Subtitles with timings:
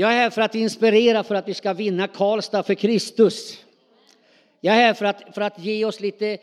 [0.00, 3.58] Jag är här för att inspirera för att vi ska vinna Karlstad för Kristus.
[4.60, 6.38] Jag är här för att, för att ge oss lite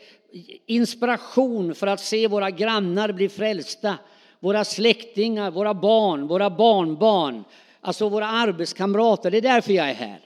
[0.66, 3.98] inspiration för att se våra grannar bli frälsta,
[4.40, 7.44] våra släktingar, våra barn, våra barnbarn,
[7.80, 9.30] alltså våra arbetskamrater.
[9.30, 10.20] Det är därför jag är här.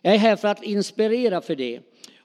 [0.00, 1.80] Jag är här för att inspirera för det.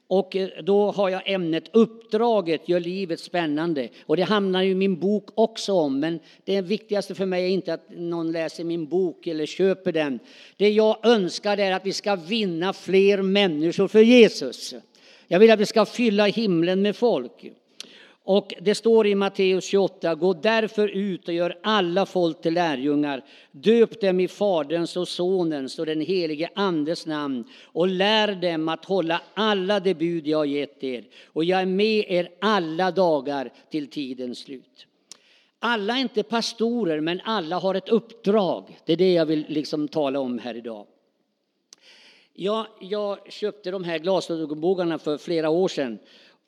[0.08, 3.88] Och eh, då har jag ämnet Uppdraget gör livet spännande.
[4.06, 6.00] Och det hamnar ju min bok också om.
[6.00, 10.18] Men det viktigaste för mig är inte att någon läser min bok eller köper den.
[10.56, 14.74] Det jag önskar är att vi ska vinna fler människor för Jesus.
[15.26, 17.52] Jag vill att vi ska fylla himlen med folk.
[18.28, 23.24] Och det står i Matteus 28, gå därför ut och gör alla folk till lärjungar.
[23.52, 28.84] Döp dem i Faderns och Sonens och den helige Andes namn och lär dem att
[28.84, 31.04] hålla alla de bud jag har gett er.
[31.26, 34.86] Och jag är med er alla dagar till tidens slut.
[35.58, 38.78] Alla är inte pastorer, men alla har ett uppdrag.
[38.84, 40.86] Det är det jag vill liksom tala om här idag.
[42.34, 45.98] Jag, jag köpte de här glasögonbågarna för flera år sedan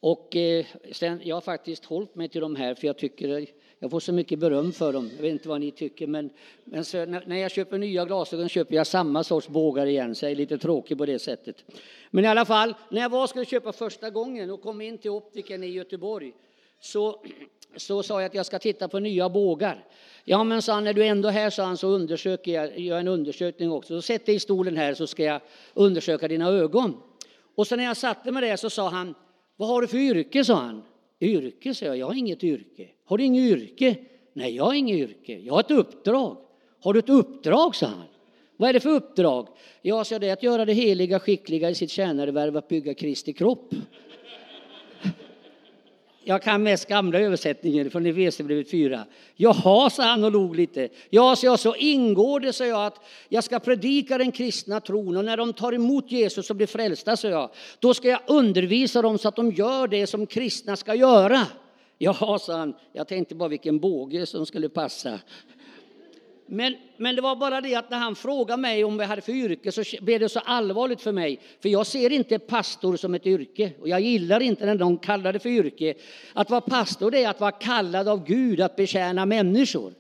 [0.01, 3.47] och eh, sen, jag har faktiskt hållit mig till de här för jag tycker
[3.79, 5.11] jag får så mycket beröm för dem.
[5.17, 6.31] Jag vet inte vad ni tycker men,
[6.65, 10.33] men så, när, jag köper nya glasögon köper jag samma sorts bågar igen så jag
[10.33, 11.65] är lite tråkig på det sättet.
[12.11, 15.11] Men i alla fall, när jag var skulle köpa första gången och kom in till
[15.11, 16.33] optiken i Göteborg
[16.81, 17.23] så,
[17.77, 19.85] så sa jag att jag ska titta på nya bågar.
[20.25, 22.99] Ja men sa han, när du ändå är här sa han, så undersöker jag, gör
[22.99, 23.95] en undersökning också.
[23.95, 25.41] Så sätt dig i stolen här så ska jag
[25.75, 26.97] undersöka dina ögon.
[27.55, 29.15] Och så när jag satte mig där så sa han,
[29.61, 30.45] vad har du för yrke?
[30.45, 30.83] sa han.
[31.21, 31.97] Yrke, sa jag.
[31.97, 32.89] Jag har inget yrke.
[33.05, 33.97] Har du inget yrke?
[34.33, 35.39] Nej, jag har inget yrke.
[35.39, 36.37] Jag har ett uppdrag.
[36.81, 37.75] Har du ett uppdrag?
[37.75, 38.07] sa han.
[38.57, 39.49] Vad är det för uppdrag?
[39.83, 43.33] Ja, så det är att göra det heliga skickliga i sitt tjänarevärv att bygga Kristi
[43.33, 43.75] kropp.
[46.31, 49.05] Jag kan mest gamla översättningen från Efesierbrevet 4.
[49.37, 50.89] Jaha, sa han och log lite.
[51.11, 55.17] Ja, så, jag, så ingår det, sa jag, att jag ska predika den kristna tron
[55.17, 59.03] och när de tar emot Jesus och blir frälsta, sa jag, då ska jag undervisa
[59.03, 61.47] dem så att de gör det som kristna ska göra.
[61.99, 65.19] Jaha, sa han, jag tänkte bara vilken båge som skulle passa.
[66.53, 69.23] Men, men det var bara det att när han frågade mig om vad jag hade
[69.23, 71.41] för yrke så blev det så allvarligt för mig.
[71.63, 75.33] För jag ser inte pastor som ett yrke och jag gillar inte när någon kallar
[75.33, 75.95] det för yrke.
[76.33, 79.93] Att vara pastor det är att vara kallad av Gud att betjäna människor.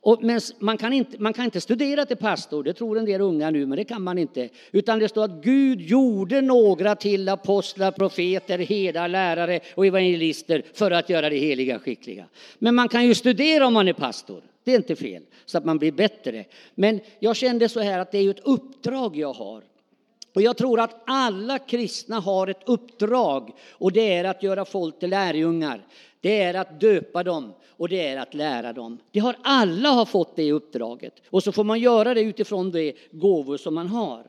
[0.00, 3.20] Och, men man kan, inte, man kan inte studera till pastor, det tror en del
[3.20, 4.48] unga nu, men det kan man inte.
[4.72, 10.90] Utan det står att Gud gjorde några till apostlar, profeter, herdar, lärare och evangelister för
[10.90, 12.24] att göra det heliga skickliga.
[12.58, 14.42] Men man kan ju studera om man är pastor.
[14.68, 16.44] Det är inte fel, så att man blir bättre.
[16.74, 19.62] Men jag kände så här att det är ett uppdrag jag har.
[20.34, 24.98] Och jag tror att alla kristna har ett uppdrag och det är att göra folk
[24.98, 25.86] till lärjungar.
[26.20, 28.98] Det är att döpa dem och det är att lära dem.
[29.10, 32.94] Det har alla har fått det uppdraget och så får man göra det utifrån de
[33.10, 34.26] gåvor som man har.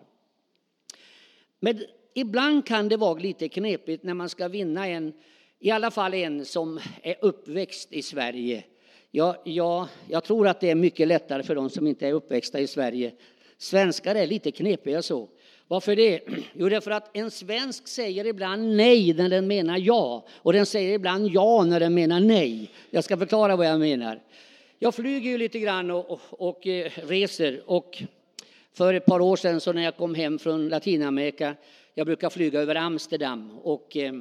[1.60, 1.84] Men
[2.14, 5.14] ibland kan det vara lite knepigt när man ska vinna en,
[5.60, 8.64] i alla fall en som är uppväxt i Sverige
[9.12, 12.60] Ja, ja, jag tror att det är mycket lättare för de som inte är uppväxta
[12.60, 13.12] i Sverige.
[13.58, 15.30] Svenskar är lite knepiga så.
[15.68, 16.22] Varför det?
[16.54, 20.54] Jo, det är för att en svensk säger ibland nej när den menar ja och
[20.54, 22.72] den säger ibland ja när den menar nej.
[22.90, 24.22] Jag ska förklara vad jag menar.
[24.80, 28.04] Jag flyger ju lite grann och, och, och eh, reser och
[28.74, 31.56] för ett par år sedan så när jag kom hem från Latinamerika,
[31.94, 34.14] jag brukar flyga över Amsterdam och eh,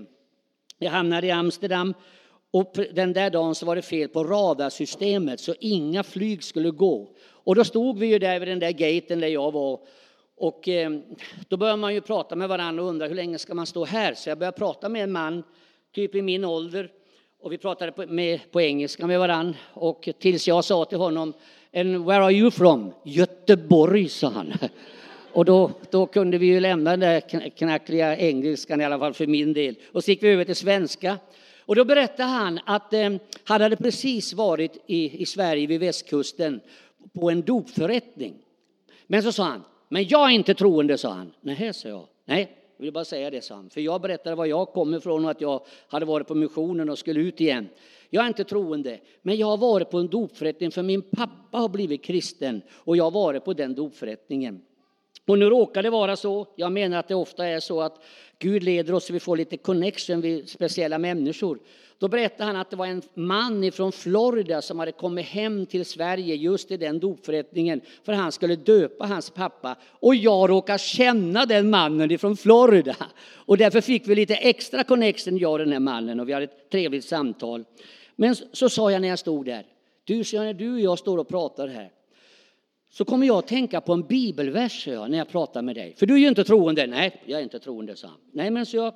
[0.78, 1.94] jag hamnade i Amsterdam
[2.50, 7.09] och den där dagen så var det fel på radarsystemet så inga flyg skulle gå.
[7.26, 9.81] Och då stod vi ju där vid den där gaten där jag var.
[10.36, 10.91] Och eh,
[11.48, 14.14] då började man ju prata med varandra och undra hur länge ska man stå här?
[14.14, 15.42] Så jag började prata med en man,
[15.94, 16.91] typ i min ålder.
[17.41, 19.59] Och vi pratade på, med, på engelska med varandra.
[19.72, 21.32] Och tills jag sa till honom,
[21.75, 22.92] And where are you from?
[23.04, 24.53] Göteborg, sa han.
[25.32, 29.26] Och då, då kunde vi ju lämna den där knackliga engelskan i alla fall för
[29.26, 29.75] min del.
[29.92, 31.19] Och så gick vi över till svenska.
[31.69, 33.11] Och då berättade han att eh,
[33.45, 36.61] han hade precis varit i, i Sverige vid västkusten
[37.12, 38.34] på en dopförrättning.
[39.06, 41.33] Men så sa han, men jag är inte troende, sa han.
[41.41, 42.07] Nej, sa jag.
[42.25, 43.71] Nej, jag vill bara säga det, sa han.
[43.71, 46.98] För jag berättade var jag kom ifrån och att jag hade varit på missionen och
[46.98, 47.69] skulle ut igen.
[48.10, 51.69] Jag är inte troende, men jag har varit på en dopförrättning för min pappa har
[51.69, 54.63] blivit kristen och jag har varit på den dopförrättningen.
[55.27, 58.03] Och nu råkar det vara så, jag menar att det ofta är så att
[58.39, 61.59] Gud leder oss så vi får lite connection vid speciella människor.
[61.99, 65.85] Då berättade han att det var en man från Florida som hade kommit hem till
[65.85, 69.77] Sverige just i den dopförrättningen för han skulle döpa hans pappa.
[69.83, 72.97] Och jag råkar känna den mannen från Florida.
[73.35, 76.45] Och därför fick vi lite extra connection, jag och den här mannen, och vi hade
[76.45, 77.65] ett trevligt samtal.
[78.17, 79.67] Men så sa jag när jag stod där,
[80.05, 81.91] du, när du och jag står och pratar här,
[82.98, 85.95] så kommer jag att tänka på en bibelvers jag, när jag pratar med dig.
[85.97, 86.86] För du är ju inte troende.
[86.86, 88.16] Nej, jag är inte troende, sa han.
[88.33, 88.95] Nej, men så jag,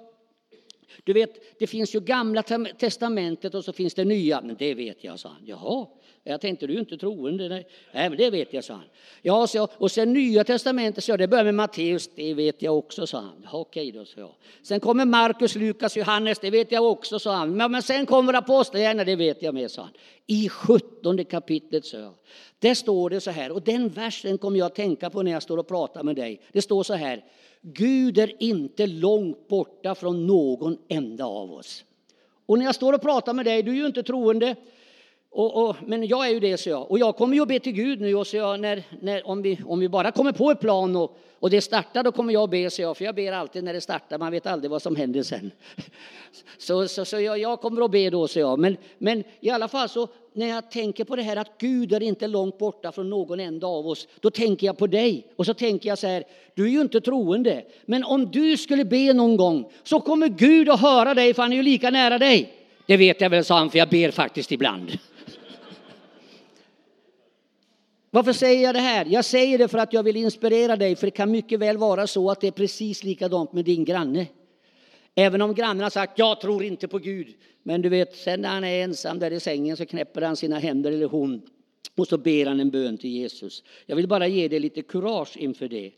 [1.05, 2.43] du vet, det finns ju gamla
[2.79, 4.41] testamentet och så finns det nya.
[4.41, 5.43] Men det vet jag, sa han.
[5.47, 5.87] Jaha,
[6.25, 7.49] jag tänkte du är inte troende.
[7.49, 8.85] Nej, Nej men det vet jag, sa han.
[9.23, 13.07] Ja, så, och sen nya testamentet, så det börjar med Matteus, det vet jag också,
[13.07, 13.47] sa han.
[13.53, 14.35] Ja, Okej då, sa jag.
[14.63, 17.57] Sen kommer Markus, Lukas, Johannes, det vet jag också, sa han.
[17.57, 19.93] Men, men sen kommer apostlagärningarna, det vet jag med, sa han.
[20.27, 22.15] I sjuttonde kapitlet, sa jag.
[22.59, 25.43] Där står det så här, och den versen kommer jag att tänka på när jag
[25.43, 26.41] står och pratar med dig.
[26.53, 27.25] Det står så här,
[27.63, 31.85] Gud är inte långt borta från någon enda av oss.
[32.47, 34.57] Och när jag står och pratar med dig, du är ju inte troende,
[35.31, 36.91] och, och, men jag är ju det, så jag.
[36.91, 39.43] Och jag kommer ju att be till Gud nu, och så jag, när, när, om,
[39.43, 42.43] vi, om vi bara kommer på ett plan och, och det startar, då kommer jag
[42.43, 42.97] att be, så jag.
[42.97, 45.51] För jag ber alltid när det startar, man vet aldrig vad som händer sen.
[46.59, 48.59] Så, så, så jag, jag kommer att be då, så jag.
[48.59, 52.03] Men, men i alla fall så, när jag tänker på det här att Gud är
[52.03, 55.27] inte långt borta från någon enda av oss, då tänker jag på dig.
[55.37, 56.25] Och så tänker jag så här,
[56.55, 60.69] du är ju inte troende, men om du skulle be någon gång så kommer Gud
[60.69, 62.53] att höra dig, för han är ju lika nära dig.
[62.87, 64.93] Det vet jag väl, sa han, för jag ber faktiskt ibland.
[68.11, 69.07] Varför säger jag det här?
[69.11, 72.07] Jag säger det för att jag vill inspirera dig, för det kan mycket väl vara
[72.07, 74.27] så att det är precis likadant med din granne.
[75.15, 78.49] Även om grannen har sagt jag tror inte på Gud, men du vet, sen när
[78.49, 81.43] han är ensam där i sängen så knäpper han sina händer eller hon
[81.97, 83.63] och så ber han en bön till Jesus.
[83.87, 85.93] Jag vill bara ge dig lite kurage inför det.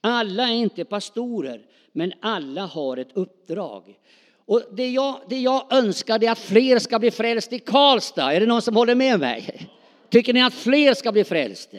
[0.00, 1.62] Alla är inte pastorer,
[1.92, 3.98] men alla har ett uppdrag.
[4.46, 8.32] Och det jag, det jag önskar är att fler ska bli frälst i Karlstad.
[8.32, 9.68] Är det någon som håller med mig?
[10.08, 11.76] Tycker ni att fler ska bli frälsta?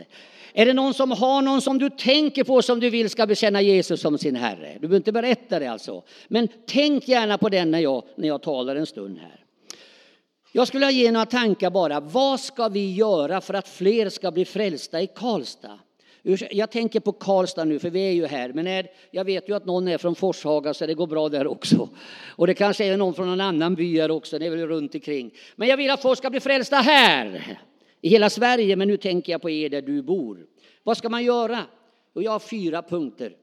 [0.53, 3.61] Är det någon som har någon som du tänker på som du vill ska bekänna
[3.61, 4.73] Jesus som sin Herre?
[4.73, 6.03] Du behöver inte berätta det alltså.
[6.27, 9.45] Men tänk gärna på den när jag, när jag talar en stund här.
[10.51, 11.99] Jag skulle ge några tankar bara.
[11.99, 15.79] Vad ska vi göra för att fler ska bli frälsta i Karlstad?
[16.51, 18.53] Jag tänker på Karlstad nu, för vi är ju här.
[18.53, 21.47] Men är, jag vet ju att någon är från Forshaga, så det går bra där
[21.47, 21.89] också.
[22.27, 24.95] Och det kanske är någon från någon annan by här också, det är väl runt
[24.95, 25.31] omkring.
[25.55, 27.57] Men jag vill att folk ska bli frälsta här
[28.01, 30.47] i hela Sverige, men nu tänker jag på er där du bor.
[30.83, 31.65] Vad ska man göra?
[32.13, 33.35] Och jag har fyra punkter.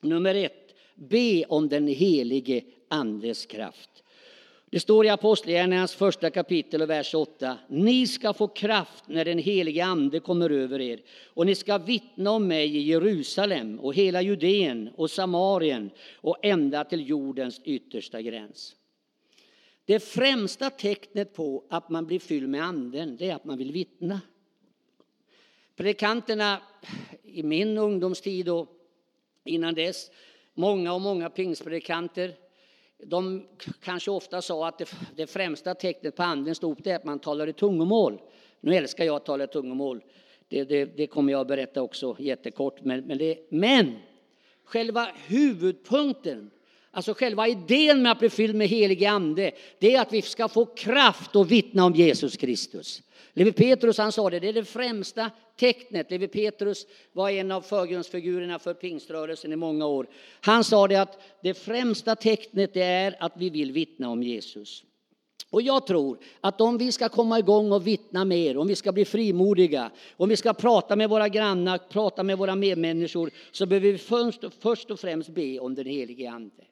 [0.00, 3.90] Nummer ett, be om den helige Andes kraft.
[4.70, 7.58] Det står i Apostlagärningarnas första kapitel och vers 8.
[7.68, 12.30] Ni ska få kraft när den helige Ande kommer över er och ni ska vittna
[12.30, 18.76] om mig i Jerusalem och hela Judeen och Samarien och ända till jordens yttersta gräns.
[19.88, 23.72] Det främsta tecknet på att man blir fylld med anden, det är att man vill
[23.72, 24.20] vittna.
[25.76, 26.60] Predikanterna
[27.22, 28.68] i min ungdomstid och
[29.44, 30.10] innan dess,
[30.54, 32.34] många och många pingstpredikanter,
[32.98, 33.46] de
[33.82, 37.46] kanske ofta sa att det, det främsta tecknet på andens dop är att man talar
[37.46, 38.20] i tungomål.
[38.60, 40.04] Nu älskar jag att tala i tungomål.
[40.48, 42.84] Det, det, det kommer jag att berätta också jättekort.
[42.84, 43.96] Men, men, det, men
[44.64, 46.50] själva huvudpunkten
[46.90, 50.48] Alltså själva idén med att bli fylld med helig ande, det är att vi ska
[50.48, 53.02] få kraft att vittna om Jesus Kristus.
[53.32, 56.10] Levi Petrus han sa det, det är det främsta tecknet.
[56.10, 60.06] Levi Petrus var en av förgrundsfigurerna för pingströrelsen i många år.
[60.40, 64.84] Han sa det att det främsta tecknet är att vi vill vittna om Jesus.
[65.50, 68.92] Och jag tror att om vi ska komma igång och vittna mer, om vi ska
[68.92, 73.92] bli frimodiga, om vi ska prata med våra grannar, prata med våra medmänniskor, så behöver
[73.92, 76.64] vi först, först och främst be om den helige Ande.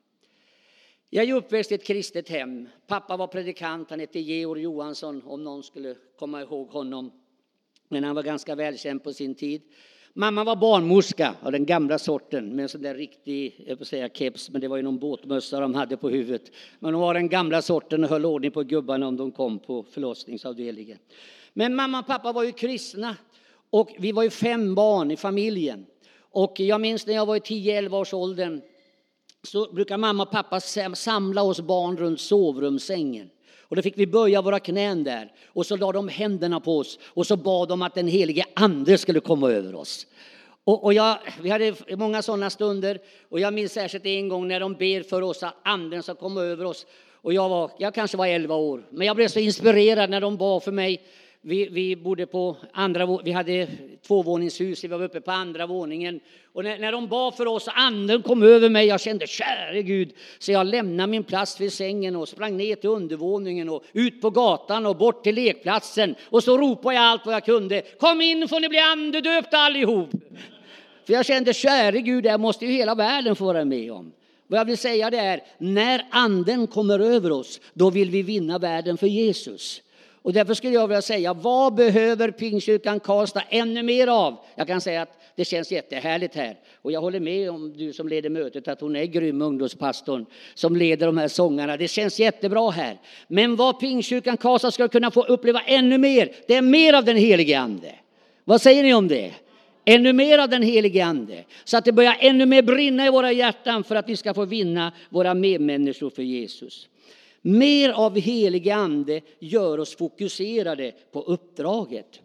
[1.16, 2.68] Jag är uppväxt i ett kristet hem.
[2.86, 7.10] Pappa var predikant, han hette Georg Johansson om någon skulle komma ihåg honom.
[7.88, 9.62] Men han var ganska välkänd på sin tid.
[10.12, 14.08] Mamma var barnmorska av den gamla sorten med en sån där riktig, jag får säga
[14.08, 16.50] keps, men det var ju någon båtmössa de hade på huvudet.
[16.78, 19.82] Men hon var den gamla sorten och höll ordning på gubbarna om de kom på
[19.82, 20.98] förlossningsavdelningen.
[21.52, 23.16] Men mamma och pappa var ju kristna
[23.70, 25.86] och vi var ju fem barn i familjen.
[26.18, 28.62] Och jag minns när jag var i 10-11 års åldern
[29.46, 30.60] så brukar mamma och pappa
[30.94, 33.30] samla oss barn runt sovrumssängen.
[33.68, 36.98] Och då fick vi böja våra knän där och så lade de händerna på oss
[37.04, 40.06] och så bad de att den helige ande skulle komma över oss.
[40.64, 42.98] Och, och jag, vi hade många sådana stunder
[43.28, 46.42] och jag minns särskilt en gång när de ber för oss att anden ska komma
[46.42, 46.86] över oss.
[47.12, 50.36] Och jag, var, jag kanske var 11 år, men jag blev så inspirerad när de
[50.36, 51.02] bad för mig
[51.48, 53.68] vi, vi bodde på andra vi hade
[54.06, 56.20] tvåvåningshus, vi var uppe på andra våningen.
[56.52, 60.12] Och när, när de bad för oss, anden kom över mig, jag kände käre Gud.
[60.38, 64.30] Så jag lämnade min plats vid sängen och sprang ner till undervåningen och ut på
[64.30, 66.14] gatan och bort till lekplatsen.
[66.24, 67.82] Och så ropade jag allt vad jag kunde.
[68.00, 70.10] Kom in får ni bli andedöpta allihop.
[71.06, 74.12] För jag kände käre Gud, det måste ju hela världen få vara med om.
[74.46, 78.58] Vad jag vill säga det är, när anden kommer över oss, då vill vi vinna
[78.58, 79.82] världen för Jesus.
[80.26, 84.36] Och därför skulle jag vilja säga, vad behöver Pingstkyrkan Karlstad ännu mer av?
[84.54, 86.56] Jag kan säga att det känns jättehärligt här.
[86.82, 90.76] Och jag håller med om du som leder mötet att hon är grym, ungdomspastorn som
[90.76, 91.76] leder de här sångarna.
[91.76, 92.98] Det känns jättebra här.
[93.28, 97.16] Men vad Pingstkyrkan Karlstad ska kunna få uppleva ännu mer, det är mer av den
[97.16, 97.94] helige Ande.
[98.44, 99.32] Vad säger ni om det?
[99.84, 101.44] Ännu mer av den helige Ande.
[101.64, 104.44] Så att det börjar ännu mer brinna i våra hjärtan för att vi ska få
[104.44, 106.88] vinna våra medmänniskor för Jesus.
[107.46, 112.20] Mer av helig ande gör oss fokuserade på uppdraget.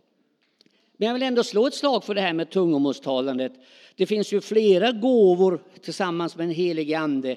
[0.98, 3.54] Men jag vill ändå slå ett slag för det här med tungomålstalandet.
[3.96, 7.36] Det finns ju flera gåvor tillsammans med en helig ande.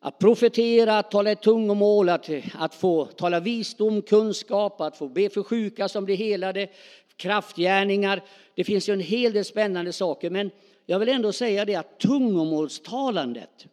[0.00, 5.30] Att profetera, att tala i tungomål, att, att få tala visdom, kunskap, att få be
[5.30, 6.68] för sjuka som blir helade,
[7.16, 8.22] kraftgärningar.
[8.54, 10.50] Det finns ju en hel del spännande saker, men
[10.86, 13.66] jag vill ändå säga det att tungomålstalandet,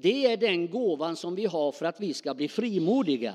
[0.00, 3.34] det är den gåvan som vi har för att vi ska bli frimodiga.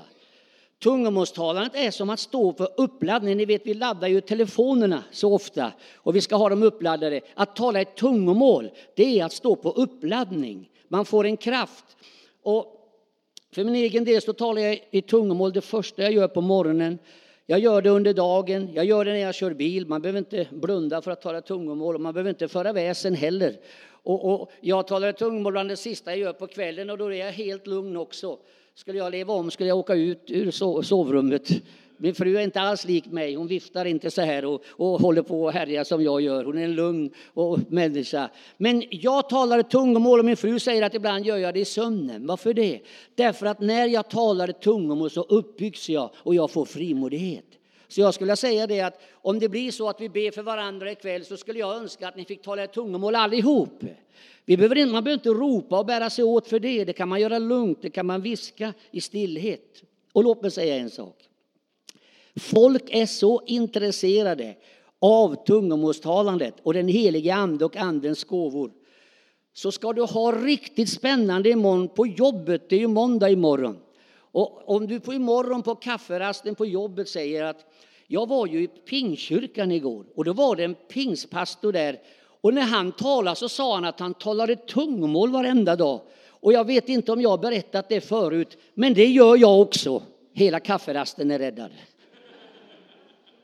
[0.82, 3.36] Tungomålstalandet är som att stå för uppladdning.
[3.36, 7.20] Ni vet, vi laddar ju telefonerna så ofta och vi ska ha dem uppladdade.
[7.34, 10.70] Att tala ett tungomål, det är att stå på uppladdning.
[10.88, 11.84] Man får en kraft.
[12.42, 12.66] Och
[13.54, 16.98] för min egen del så talar jag i tungomål det första jag gör på morgonen.
[17.46, 19.86] Jag gör det under dagen, jag gör det när jag kör bil.
[19.86, 23.56] Man behöver inte blunda för att tala tungomål och man behöver inte föra väsen heller.
[24.04, 27.24] Och, och jag talar tungomål bland det sista jag gör på kvällen och då är
[27.24, 28.38] jag helt lugn också.
[28.74, 30.50] Skulle jag leva om skulle jag åka ut ur
[30.82, 31.48] sovrummet.
[31.96, 33.34] Min fru är inte alls lik mig.
[33.34, 36.44] Hon viftar inte så här och, och håller på och härjar som jag gör.
[36.44, 38.30] Hon är en lugn och människa.
[38.56, 42.26] Men jag talar tungomål och min fru säger att ibland gör jag det i sömnen.
[42.26, 42.80] Varför det?
[43.14, 47.44] Därför att när jag talar tungomål så uppbyggs jag och jag får frimodighet.
[47.94, 50.92] Så jag skulle säga det att om det blir så att vi ber för varandra
[50.92, 53.84] ikväll så skulle jag önska att ni fick tala i tungomål allihop.
[54.44, 56.84] Vi behöver inte, man behöver inte ropa och bära sig åt för det.
[56.84, 59.82] Det kan man göra lugnt, det kan man viska i stillhet.
[60.12, 61.16] Och låt mig säga en sak.
[62.36, 64.56] Folk är så intresserade
[64.98, 68.70] av tungomålstalandet och den helige ande och andens gåvor.
[69.52, 73.76] Så ska du ha riktigt spännande imorgon på jobbet, det är ju måndag imorgon.
[74.34, 77.64] Och om du på imorgon på kafferasten på jobbet säger att
[78.06, 81.98] jag var ju i pingkyrkan igår och då var det en pingspastor där
[82.40, 86.00] och när han talade så sa han att han talade tungmål varenda dag.
[86.28, 90.02] Och jag vet inte om jag har berättat det förut, men det gör jag också.
[90.32, 91.70] Hela kafferasten är räddad.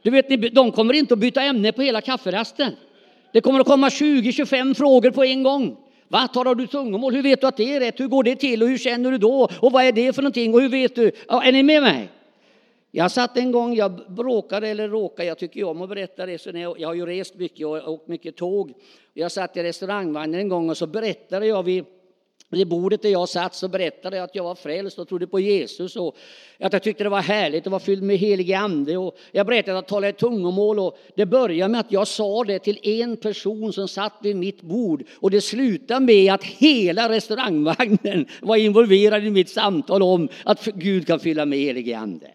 [0.02, 2.72] Du vet, de kommer inte att byta ämne på hela kafferasten.
[3.32, 5.76] Det kommer att komma 20-25 frågor på en gång.
[6.10, 7.14] Va, talar du tungomål?
[7.14, 8.00] Hur vet du att det är rätt?
[8.00, 9.48] Hur går det till och hur känner du då?
[9.60, 10.54] Och vad är det för någonting?
[10.54, 11.12] Och hur vet du?
[11.28, 12.08] Ja, är ni med mig?
[12.90, 16.50] Jag satt en gång, jag bråkade eller råkade, jag tycker om att berätta det, så
[16.50, 18.72] jag, jag har ju rest mycket och åkt mycket tåg.
[19.14, 21.84] Jag satt i restaurangvagnen en gång och så berättade jag vid
[22.50, 25.40] vid bordet där jag satt så berättade jag att jag var frälst och trodde på
[25.40, 26.16] Jesus och
[26.58, 28.96] att jag tyckte det var härligt och var fylld med helig ande.
[28.96, 32.58] Och jag berättade att jag talade tungomål och det började med att jag sa det
[32.58, 38.26] till en person som satt vid mitt bord och det slutade med att hela restaurangvagnen
[38.40, 42.26] var involverad i mitt samtal om att Gud kan fylla med helig ande.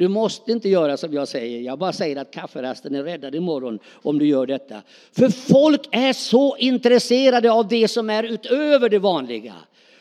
[0.00, 1.60] Du måste inte göra som jag säger.
[1.60, 4.82] Jag bara säger att kafferasten är räddad imorgon om du gör detta.
[5.12, 9.54] För folk är så intresserade av det som är utöver det vanliga.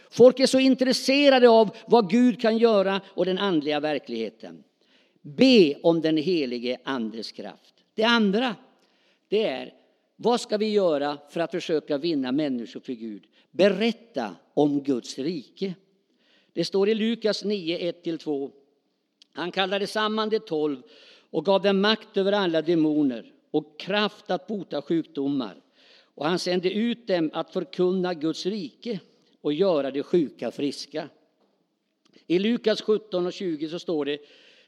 [0.09, 4.63] Folk är så intresserade av vad Gud kan göra och den andliga verkligheten.
[5.21, 7.73] Be om den helige andes kraft.
[7.95, 8.55] Det andra,
[9.29, 9.73] det är
[10.15, 13.23] vad ska vi göra för att försöka vinna människor för Gud?
[13.51, 15.73] Berätta om Guds rike.
[16.53, 18.51] Det står i Lukas 9, 1-2.
[19.39, 20.81] Han kallade samman de tolv
[21.29, 25.55] och gav dem makt över alla demoner och kraft att bota sjukdomar.
[26.15, 28.99] Och han sände ut dem att förkunna Guds rike
[29.41, 31.09] och göra de sjuka friska.
[32.27, 34.17] I Lukas 17 och 20 så står det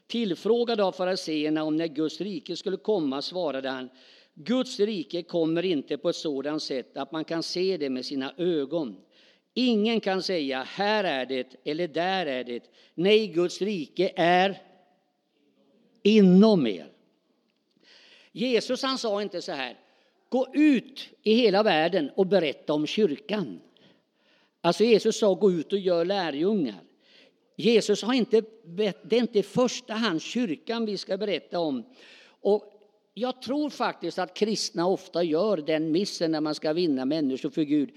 [0.06, 3.88] Tillfrågad av fariseerna om när Guds rike skulle komma svarade han
[4.34, 8.34] Guds rike kommer inte på ett sådant sätt att man kan se det med sina
[8.36, 8.96] ögon.
[9.54, 12.70] Ingen kan säga här är det eller där är det.
[12.94, 14.62] Nej, Guds rike är
[16.02, 16.92] inom er.
[18.32, 19.76] Jesus han sa inte så här,
[20.28, 23.60] gå ut i hela världen och berätta om kyrkan.
[24.60, 26.80] Alltså Jesus sa gå ut och gör lärjungar.
[27.56, 28.42] Jesus har inte,
[29.02, 31.84] det är inte i första hand kyrkan vi ska berätta om.
[32.40, 32.72] Och
[33.14, 37.62] jag tror faktiskt att kristna ofta gör den missen när man ska vinna människor för
[37.62, 37.90] Gud.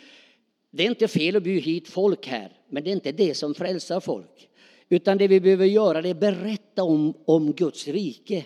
[0.76, 3.54] Det är inte fel att bjuda hit folk här, men det är inte det som
[3.54, 4.50] frälsar folk.
[4.90, 8.46] Utan det vi behöver göra är att berätta om, om Guds rike.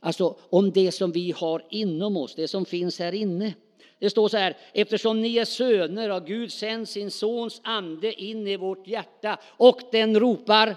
[0.00, 3.54] Alltså om det som vi har inom oss, det som finns här inne.
[3.98, 8.46] Det står så här, eftersom ni är söner har Gud sänt sin sons ande in
[8.48, 10.76] i vårt hjärta och den ropar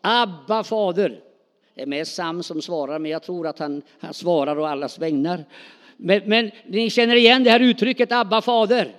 [0.00, 1.20] Abba fader.
[1.74, 4.98] Det är mest Sam som svarar, men jag tror att han, han svarar å allas
[4.98, 5.44] vägnar.
[5.96, 8.96] Men, men ni känner igen det här uttrycket Abba fader.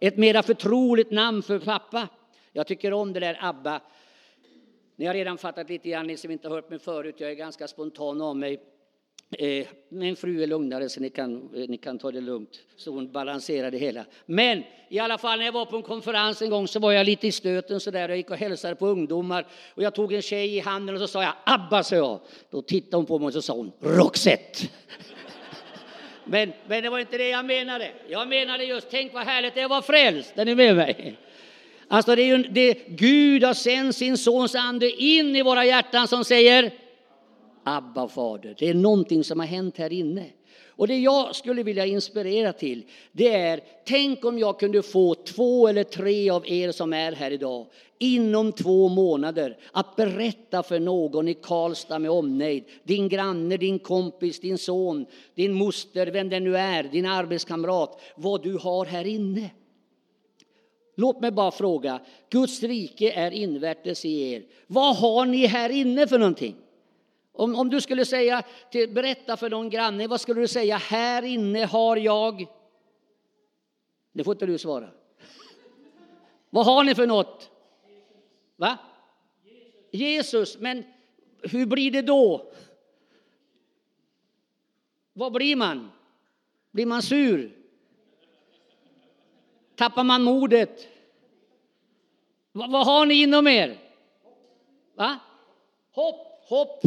[0.00, 2.08] Ett mera förtroligt namn för pappa.
[2.52, 3.80] Jag tycker om det där Abba.
[4.96, 7.14] Ni har redan fattat lite grann, ni som inte har hört mig förut.
[7.18, 8.60] Jag är ganska spontan av mig.
[9.38, 12.60] Eh, min fru är lugnare så ni kan, eh, ni kan ta det lugnt.
[12.76, 14.04] Så hon balanserar det hela.
[14.26, 17.06] Men i alla fall när jag var på en konferens en gång så var jag
[17.06, 18.08] lite i stöten så där.
[18.08, 21.08] Jag gick och hälsade på ungdomar och jag tog en tjej i handen och så
[21.08, 22.20] sa jag Abba, sa jag.
[22.50, 24.68] Då tittade hon på mig och så sa hon Roxette.
[26.26, 27.90] Men, men det var inte det jag menade.
[28.08, 30.32] Jag menade just, tänk vad härligt det är att vara frälst.
[30.38, 31.16] Är ni med mig?
[31.88, 36.08] Alltså det är ju det, Gud har sänt sin sons ande in i våra hjärtan
[36.08, 36.70] som säger
[37.64, 38.54] Abba fader.
[38.58, 40.24] Det är någonting som har hänt här inne.
[40.68, 45.68] Och det jag skulle vilja inspirera till, det är, tänk om jag kunde få två
[45.68, 47.66] eller tre av er som är här idag,
[47.98, 54.40] inom två månader, att berätta för någon i Karlstad med omnejd, din granne, din kompis,
[54.40, 59.50] din son, din moster, vem det nu är, din arbetskamrat, vad du har här inne.
[60.94, 62.00] Låt mig bara fråga,
[62.30, 64.42] Guds rike är invärtes i er.
[64.66, 66.56] Vad har ni här inne för någonting?
[67.32, 70.76] Om, om du skulle säga, till, berätta för någon granne, vad skulle du säga?
[70.76, 72.46] Här inne har jag...
[74.12, 74.88] Det får inte du svara.
[76.50, 77.50] Vad har ni för något?
[78.56, 78.78] Va?
[79.90, 80.84] Jesus, men
[81.42, 82.52] hur blir det då?
[85.12, 85.90] Vad blir man?
[86.70, 87.52] Blir man sur?
[89.74, 90.88] Tappar man modet?
[92.52, 93.78] Va, vad har ni inom er?
[94.94, 95.18] Va?
[95.90, 96.82] Hopp, hopp,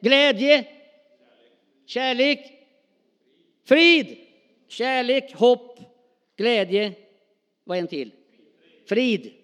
[0.00, 0.66] glädje,
[1.86, 2.52] kärlek,
[3.64, 4.18] frid,
[4.68, 5.78] kärlek, hopp,
[6.36, 6.92] glädje.
[7.64, 8.12] Vad är en till?
[8.88, 9.37] Frid.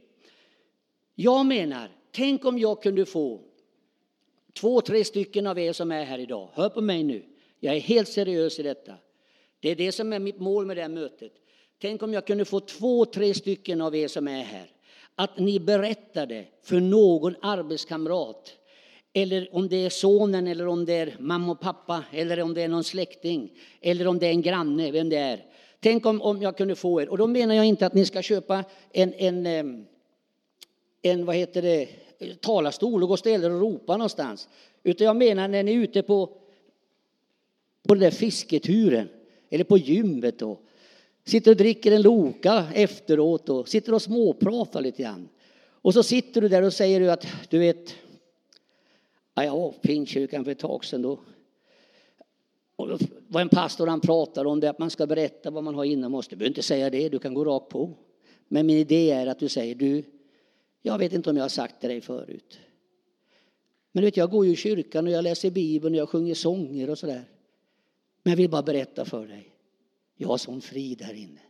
[1.14, 3.40] Jag menar, tänk om jag kunde få
[4.60, 6.48] två, tre stycken av er som är här idag.
[6.52, 7.22] Hör på mig nu.
[7.60, 8.94] Jag är helt seriös i detta.
[9.60, 11.32] Det är det som är mitt mål med det här mötet.
[11.80, 14.70] Tänk om jag kunde få två, tre stycken av er som är här.
[15.14, 18.52] Att ni berättade för någon arbetskamrat
[19.12, 22.62] eller om det är sonen eller om det är mamma och pappa eller om det
[22.62, 23.50] är någon släkting
[23.80, 25.44] eller om det är en granne, vem det är.
[25.80, 27.08] Tänk om, om jag kunde få er.
[27.08, 29.86] Och då menar jag inte att ni ska köpa en, en,
[31.04, 31.88] en vad heter det,
[32.40, 34.48] talarstol och gå och ställa och ropa någonstans.
[34.82, 36.26] Utan jag menar när ni är ute på,
[37.88, 39.08] på den där fisketuren
[39.50, 40.62] eller på gymmet och
[41.24, 45.28] sitter och dricker en Loka efteråt och sitter och småpratar lite grann.
[45.66, 47.94] Och så sitter du där och säger du att du vet,
[49.34, 51.20] ja, jag var på Pingstkyrkan för ett tag sedan då.
[52.76, 55.74] Och då var en pastor han pratade om det att man ska berätta vad man
[55.74, 56.28] har inom oss.
[56.28, 57.90] Du behöver inte säga det, du kan gå rakt på.
[58.48, 60.02] Men min idé är att du säger du,
[60.86, 62.58] jag vet inte om jag har sagt det dig förut.
[63.92, 66.34] Men du vet, jag går ju i kyrkan och jag läser Bibeln och jag sjunger
[66.34, 67.24] sånger och sådär.
[68.22, 69.48] Men jag vill bara berätta för dig.
[70.16, 71.40] Jag har sån frid här inne.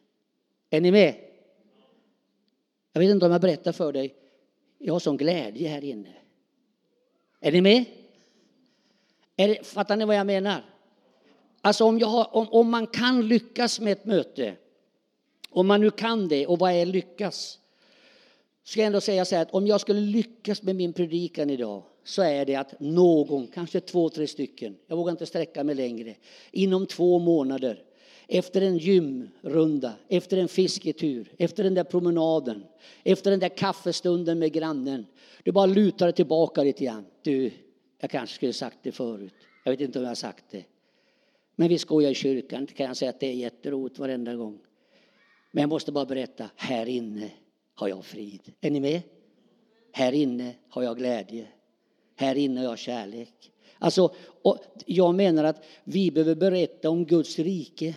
[0.71, 1.15] Är ni med?
[2.93, 4.15] Jag vet inte om jag berättar för dig.
[4.79, 6.15] Jag har sån glädje här inne.
[7.41, 7.85] Är ni med?
[9.37, 10.65] Är det, fattar ni vad jag menar?
[11.61, 14.57] Alltså om, har, om, om man kan lyckas med ett möte,
[15.51, 17.61] om man nu kan det, och vad är lyckas?
[18.65, 21.83] Ska jag ändå säga så här att om jag skulle lyckas med min predikan idag
[22.05, 26.15] så är det att någon, kanske två, tre stycken, jag vågar inte sträcka mig längre,
[26.53, 27.83] inom två månader
[28.29, 32.65] efter en gymrunda, efter en fisketur, efter den där promenaden,
[33.03, 35.07] efter den där kaffestunden med grannen.
[35.43, 37.07] Du bara lutar dig tillbaka lite grann.
[37.23, 37.51] Du,
[38.01, 39.35] jag kanske skulle sagt det förut.
[39.65, 40.65] Jag vet inte om jag har sagt det.
[41.57, 44.59] Men vi skojar i kyrkan, kan jag säga att det är jätteroligt varenda gång.
[45.51, 47.31] Men jag måste bara berätta, här inne
[47.75, 48.53] har jag frid.
[48.61, 49.03] Är ni med?
[49.93, 51.47] Här inne har jag glädje.
[52.17, 53.51] Här inne har jag kärlek.
[53.79, 54.15] Alltså,
[54.87, 57.95] jag menar att vi behöver berätta om Guds rike.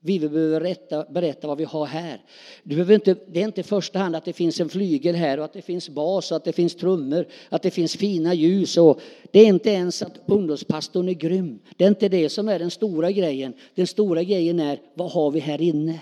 [0.00, 2.22] Vi behöver berätta, berätta vad vi har här.
[2.62, 5.38] Du behöver inte, det är inte i första hand att det finns en flygel här
[5.38, 8.76] och att det finns bas och att det finns trummor, att det finns fina ljus.
[8.76, 11.58] Och det är inte ens att ungdomspastorn är grym.
[11.76, 13.54] Det är inte det som är den stora grejen.
[13.74, 16.00] Den stora grejen är, vad har vi här inne?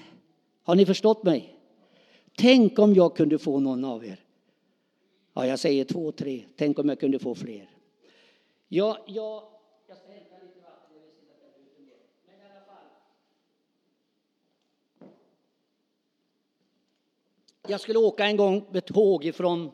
[0.63, 1.62] Har ni förstått mig?
[2.37, 4.25] Tänk om jag kunde få någon av er.
[5.35, 6.45] Ja, jag säger två, tre.
[6.57, 7.71] Tänk om jag kunde få fler.
[8.68, 9.42] Ja, jag,
[9.87, 10.90] jag ska hämta lite vatten.
[10.95, 11.95] Jag visste att jag mer.
[12.27, 12.85] Men i alla fall.
[17.68, 19.71] Jag skulle åka en gång med tåg ifrån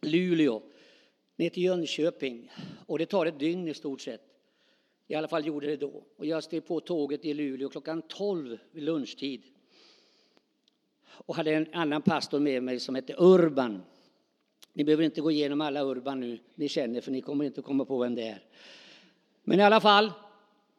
[0.00, 0.62] Luleå
[1.36, 2.50] ner till Jönköping.
[2.86, 4.22] Och det tar ett dygn i stort sett.
[5.06, 6.04] I alla fall gjorde det då.
[6.16, 9.42] Och jag steg på tåget i Luleå klockan 12 vid lunchtid.
[11.26, 13.82] Och hade en annan pastor med mig som hette Urban.
[14.72, 17.84] Ni behöver inte gå igenom alla Urban nu, ni känner för ni kommer inte komma
[17.84, 18.42] på vem det är.
[19.44, 20.12] Men i alla fall,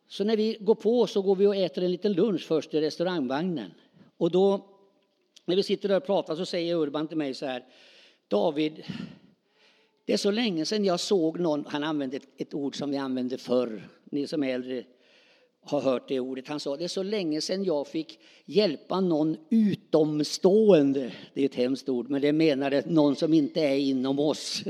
[0.08, 2.82] så när vi går på så går vi och äter en liten lunch först i
[2.82, 3.71] restaurangvagnen.
[4.17, 4.65] Och då,
[5.45, 7.65] när vi sitter där och pratar så säger Urban till mig så här,
[8.28, 8.84] David,
[10.06, 12.97] det är så länge sedan jag såg någon, han använde ett, ett ord som vi
[12.97, 14.84] använde förr, ni som är äldre
[15.69, 16.47] har hört det ordet.
[16.47, 21.12] Han sa det är så länge sedan jag fick hjälpa någon utomstående.
[21.34, 24.63] Det är ett hemskt ord, men det menade någon som inte är inom oss.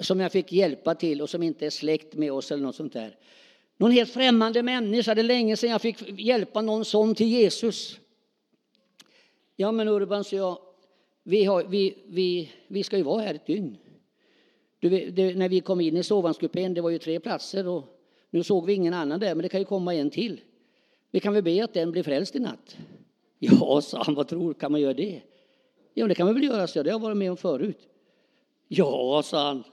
[0.00, 2.92] Som jag fick hjälpa till och som inte är släkt med oss eller något sånt
[2.92, 3.16] där.
[3.76, 5.14] Någon helt främmande människa.
[5.14, 7.98] Det är länge sedan jag fick hjälpa någon sån till Jesus.
[9.56, 10.58] Ja, men Urban, så jag,
[11.24, 13.76] vi, har, vi, vi, vi ska ju vara här ett dygn.
[14.78, 17.95] Du, det, när vi kom in i sovvagnskupén, det var ju tre platser och
[18.30, 20.40] nu såg vi ingen annan där, men det kan ju komma en till.
[21.10, 22.76] Vi kan väl be att den blir frälst i natt?
[23.38, 25.22] Ja, sa han, vad tror Kan man göra det?
[25.94, 27.88] Ja, det kan man väl göra, så det har jag varit med om förut.
[28.68, 29.64] Ja, sa han.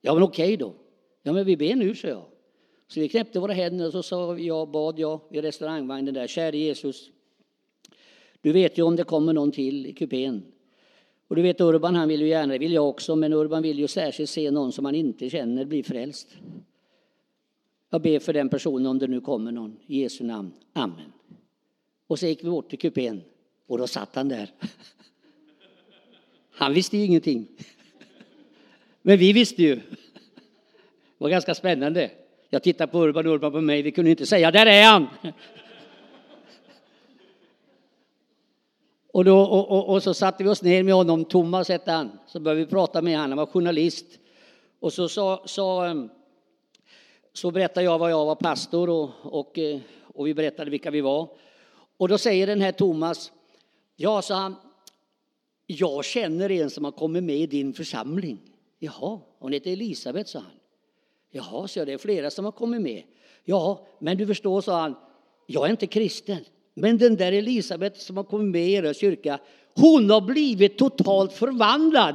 [0.00, 0.74] Ja, men okej då.
[1.22, 2.24] Ja, men vi ber nu, sa jag.
[2.88, 6.58] Så vi knäppte våra händer och så sa jag, bad jag vid restaurangvagnen där, käre
[6.58, 7.10] Jesus.
[8.40, 10.42] Du vet ju om det kommer någon till i kupén.
[11.28, 13.78] Och du vet Urban, han vill ju gärna, det vill jag också, men Urban vill
[13.78, 16.28] ju särskilt se någon som han inte känner bli frälst.
[17.90, 19.76] Jag ber för den personen om det nu kommer någon.
[19.86, 20.52] I Jesu namn.
[20.72, 21.12] Amen.
[22.06, 23.22] Och så gick vi bort till kupén
[23.66, 24.50] och då satt han där.
[26.50, 27.46] Han visste ju ingenting.
[29.02, 29.74] Men vi visste ju.
[29.74, 29.82] Det
[31.18, 32.10] var ganska spännande.
[32.50, 33.82] Jag tittade på Urban och Urban på mig.
[33.82, 35.06] Vi kunde inte säga där är han.
[39.12, 42.18] Och, då, och, och, och, så satte vi oss ner med honom, Thomas hette han.
[42.26, 44.06] Så började vi prata med honom, han var journalist.
[44.80, 45.94] Och så sa, sa
[47.32, 49.80] så berättade jag vad jag var pastor och, och, eh,
[50.14, 51.28] och vi berättade vilka vi var.
[51.96, 53.32] Och då säger den här Thomas,
[53.96, 54.56] ja, sa han,
[55.66, 58.38] jag känner en som har kommit med i din församling.
[58.78, 60.52] Jaha, hon heter Elisabet, sa han.
[61.30, 63.02] Jaha, så det är flera som har kommit med.
[63.44, 64.94] Ja, men du förstår, sa han,
[65.46, 66.44] jag är inte kristen.
[66.74, 69.38] Men den där Elisabet som har kommit med i er kyrka,
[69.74, 72.14] hon har blivit totalt förvandlad.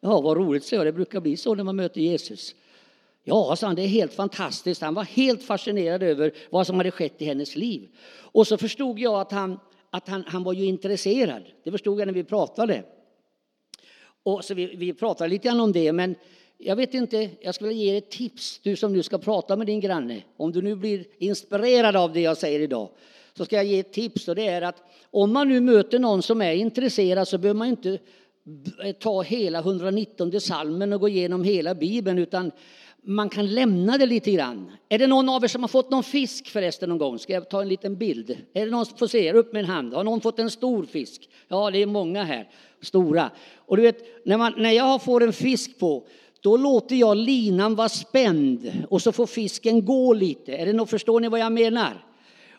[0.00, 0.86] Ja, vad roligt, så jag.
[0.86, 2.54] Det brukar bli så när man möter Jesus.
[3.24, 4.80] Ja, sa han, det är helt fantastiskt.
[4.82, 7.88] Han var helt fascinerad över vad som hade skett i hennes liv.
[8.10, 11.42] Och så förstod jag att han, att han, han var ju intresserad.
[11.64, 12.82] Det förstod jag när vi pratade.
[14.22, 16.14] Och så vi, vi pratade lite grann om det, men
[16.58, 19.66] jag vet inte, jag skulle ge er ett tips, du som nu ska prata med
[19.66, 20.22] din granne.
[20.36, 22.88] Om du nu blir inspirerad av det jag säger idag,
[23.36, 26.22] så ska jag ge ett tips och det är att om man nu möter någon
[26.22, 27.98] som är intresserad så behöver man inte
[28.98, 32.50] ta hela 119 salmen och gå igenom hela bibeln utan
[33.02, 34.72] man kan lämna det lite grann.
[34.88, 37.18] Är det någon av er som har fått någon fisk förresten någon gång?
[37.18, 38.30] Ska jag ta en liten bild?
[38.52, 39.32] Är det någon som får se?
[39.32, 39.94] Upp med en hand.
[39.94, 41.28] Har någon fått en stor fisk?
[41.48, 42.48] Ja, det är många här.
[42.82, 43.30] Stora.
[43.56, 46.06] Och du vet, när, man, när jag får en fisk på,
[46.40, 50.52] då låter jag linan vara spänd och så får fisken gå lite.
[50.52, 52.09] Är det någon, förstår ni vad jag menar?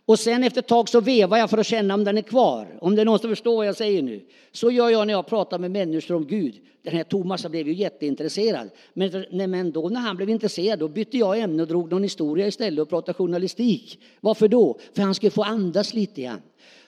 [0.05, 2.77] Och sen efter ett tag så vevar jag för att känna om den är kvar.
[2.81, 4.21] Om det är någon som förstår vad jag säger nu.
[4.51, 6.55] Så gör jag när jag pratar med människor om Gud.
[6.83, 8.69] Den här Thomas blev ju jätteintresserad.
[8.93, 12.47] Men, men då när han blev intresserad då bytte jag ämne och drog någon historia
[12.47, 13.99] istället och pratade journalistik.
[14.19, 14.79] Varför då?
[14.95, 16.41] För han skulle få andas lite grann.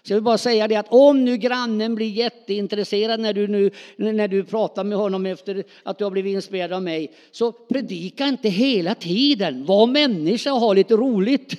[0.08, 3.72] Så jag vill bara säga det att om nu grannen blir jätteintresserad när du, nu,
[3.98, 8.28] när du pratar med honom efter att du har blivit inspirerad av mig, så predika
[8.28, 9.66] inte hela tiden.
[9.66, 11.54] Var människa och ha lite roligt.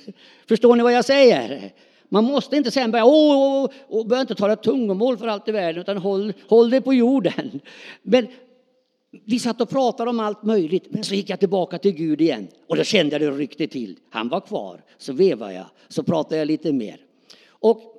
[0.47, 1.71] Förstår ni vad jag säger?
[2.09, 5.51] Man måste inte sen börja, åh, åh, åh, börja inte tala tungomål för allt i
[5.51, 7.59] världen, utan håll, håll dig på jorden.
[8.01, 8.27] Men
[9.25, 12.47] vi satt och pratade om allt möjligt, men så gick jag tillbaka till Gud igen.
[12.67, 13.95] Och då kände jag det ryckte till.
[14.09, 14.83] Han var kvar.
[14.97, 16.97] Så vevade jag, så pratade jag lite mer.
[17.49, 17.94] Och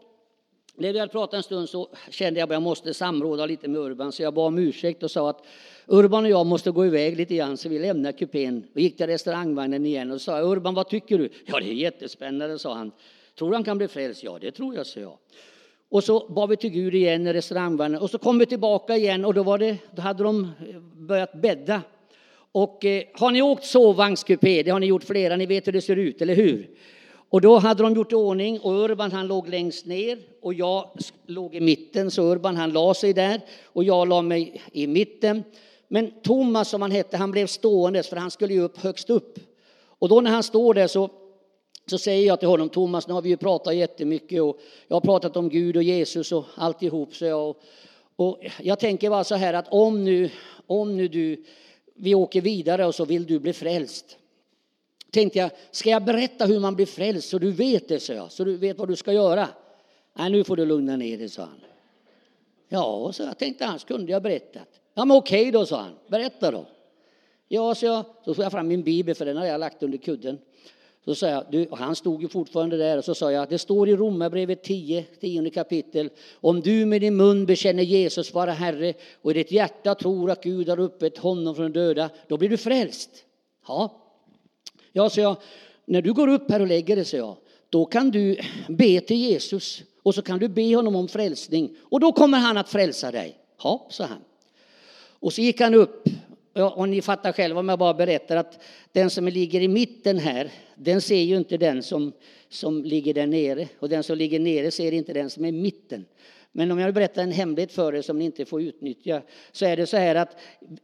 [0.77, 3.81] när vi hade pratat en stund så kände jag att jag måste samråda lite med
[3.81, 5.47] Urban, så jag bad om ursäkt och sa att
[5.87, 9.07] Urban och jag måste gå iväg lite grann, så vi lämnar kupén Vi gick till
[9.07, 11.29] restaurangvagnen igen och sa Urban, vad tycker du?
[11.47, 12.93] Ja, det är jättespännande, sa han.
[13.39, 14.25] Tror han kan bli frälst?
[14.25, 15.19] Ja, det tror jag, sa jag.
[15.89, 19.25] Och så bad vi till Gud igen i restaurangvagnen och så kom vi tillbaka igen
[19.25, 21.83] och då, var det, då hade de eh, börjat bädda.
[22.53, 24.62] Och eh, har ni åkt sovvagnskupé?
[24.62, 26.71] Det har ni gjort flera, ni vet hur det ser ut, eller hur?
[27.29, 30.91] Och då hade de gjort i ordning och Urban han låg längst ner och jag
[31.27, 35.45] låg i mitten så Urban han la sig där och jag la mig i mitten.
[35.89, 39.39] Men Thomas som han hette han blev stående för han skulle ju upp högst upp.
[39.99, 41.11] Och då när han står där så,
[41.91, 44.59] så säger jag till honom Thomas nu har vi ju pratat jättemycket och
[44.89, 47.57] jag har pratat om Gud och Jesus och alltihop så jag, och,
[48.17, 50.31] och jag tänker bara så här att om nu,
[50.67, 51.45] om nu du,
[51.95, 54.19] vi åker vidare och så vill du bli frälst
[55.11, 58.33] tänkte jag, ska jag berätta hur man blir frälst så du vet det, sa jag,
[58.33, 59.49] så du vet vad du ska göra?
[60.14, 61.61] Nej, nu får du lugna ner dig, sa han.
[62.69, 64.69] Ja, så jag tänkte annars kunde jag berättat.
[64.95, 65.95] Ja, men okej då, sa han.
[66.09, 66.66] Berätta då.
[67.49, 69.99] Ja, så jag, så tog jag fram min bibel, för den hade jag lagt under
[69.99, 70.38] kudden.
[71.05, 73.59] Så sa jag, du, och han stod ju fortfarande där, och så sa jag, det
[73.59, 78.95] står i Romarbrevet 10, 10 kapitel, om du med din mun bekänner Jesus vara Herre
[79.23, 82.49] och i ditt hjärta tror att Gud har uppväckt honom från de döda, då blir
[82.49, 83.11] du frälst.
[83.69, 84.06] Ja,
[84.97, 85.37] ja så jag,
[85.85, 87.37] när du går upp här och lägger dig, så jag,
[87.71, 88.37] då kan du
[88.69, 92.57] be till Jesus och så kan du be honom om frälsning och då kommer han
[92.57, 93.37] att frälsa dig.
[93.63, 94.25] Ja, sa han.
[95.21, 96.09] Och så gick han upp
[96.53, 100.51] och ni fattar själva om jag bara berättar att den som ligger i mitten här,
[100.75, 102.13] den ser ju inte den som,
[102.49, 103.69] som ligger där nere.
[103.79, 106.05] Och den som ligger nere ser inte den som är i mitten.
[106.53, 109.77] Men om jag berättar en hemlighet för er som ni inte får utnyttja så är
[109.77, 110.37] det så här att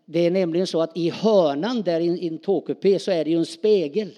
[0.04, 3.38] det är nämligen så att i hörnan där i en tågkupé så är det ju
[3.38, 4.10] en spegel.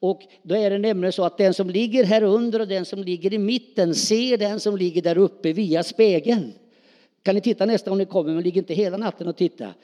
[0.00, 3.02] Och då är det nämligen så att den som ligger här under och den som
[3.02, 6.52] ligger i mitten ser den som ligger där uppe via spegeln.
[7.22, 9.74] Kan ni titta nästa gång ni kommer, men ligger inte hela natten och titta.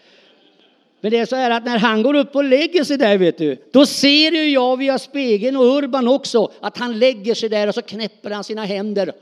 [1.01, 3.39] Men det är så här att när han går upp och lägger sig där, vet
[3.39, 7.69] du, då ser ju jag via spegeln och Urban också att han lägger sig där
[7.69, 9.13] och så knäpper han sina händer.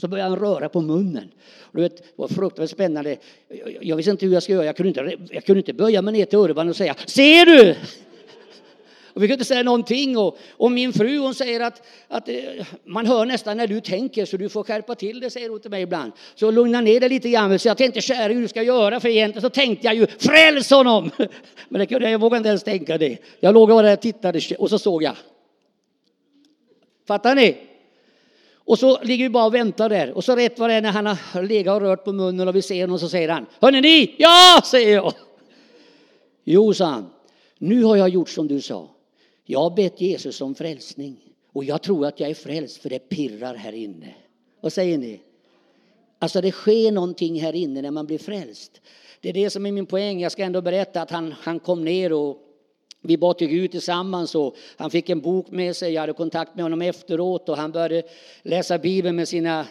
[0.00, 1.30] Så börjar han röra på munnen.
[1.72, 3.16] Du vet, det var fruktansvärt spännande.
[3.80, 4.66] Jag visste inte hur jag skulle göra.
[4.66, 7.76] Jag kunde inte, jag kunde inte böja mig ner till Urban och säga Ser du?
[9.20, 10.18] Och vi kunde inte säga någonting.
[10.18, 12.34] Och, och min fru hon säger att, att eh,
[12.84, 15.70] man hör nästan när du tänker så du får skärpa till det, säger hon till
[15.70, 16.12] mig ibland.
[16.34, 17.58] Så lugna ner dig lite grann.
[17.58, 20.70] Så jag tänkte kära hur du ska göra för egentligen så tänkte jag ju fräls
[20.70, 21.10] honom.
[21.68, 23.18] Men det kunde, jag vågade inte ens tänka det.
[23.40, 25.16] Jag låg bara där och tittade och så såg jag.
[27.06, 27.56] Fattar ni?
[28.54, 30.10] Och så ligger vi bara och väntar där.
[30.10, 32.56] Och så rätt vad det är när han har legat och rört på munnen och
[32.56, 33.46] vi ser honom så säger han.
[33.60, 34.14] Hörni ni?
[34.18, 35.12] Ja, säger jag.
[36.44, 37.10] Jo, sa han.
[37.58, 38.88] Nu har jag gjort som du sa.
[39.50, 41.16] Jag har bett Jesus om frälsning
[41.52, 44.14] och jag tror att jag är frälst för det pirrar här inne.
[44.60, 45.20] Vad säger ni?
[46.18, 48.80] Alltså det sker någonting här inne när man blir frälst.
[49.20, 50.20] Det är det som är min poäng.
[50.20, 52.38] Jag ska ändå berätta att han, han kom ner och
[53.00, 55.92] vi bad till Gud tillsammans och han fick en bok med sig.
[55.92, 58.02] Jag hade kontakt med honom efteråt och han började
[58.42, 59.66] läsa Bibeln med sina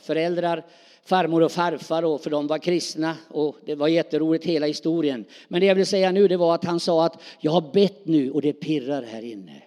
[0.00, 0.64] föräldrar
[1.06, 5.24] farmor och farfar och för de var kristna och det var jätteroligt hela historien.
[5.48, 8.06] Men det jag vill säga nu det var att han sa att jag har bett
[8.06, 9.62] nu och det pirrar här inne.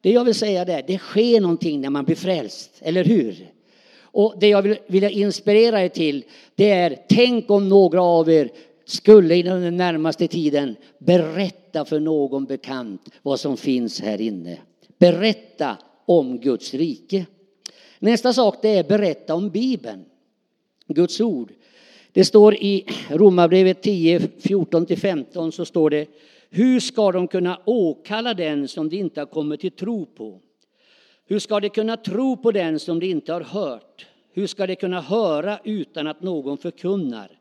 [0.00, 3.52] Det jag vill säga är det sker någonting när man blir frälst, eller hur?
[4.00, 8.50] Och det jag vill, vill inspirera er till det är tänk om några av er
[8.84, 14.58] skulle inom den närmaste tiden berätta för någon bekant vad som finns här inne.
[14.98, 17.26] Berätta om Guds rike.
[17.98, 20.04] Nästa sak det är berätta om Bibeln.
[20.86, 21.52] Guds ord.
[22.12, 26.06] Det står i Romarbrevet 10, 14-15 så står det
[26.50, 30.40] Hur ska de kunna åkalla den som de inte har kommit till tro på?
[31.26, 34.06] Hur ska de kunna tro på den som de inte har hört?
[34.32, 37.38] Hur ska de kunna höra utan att någon förkunnar?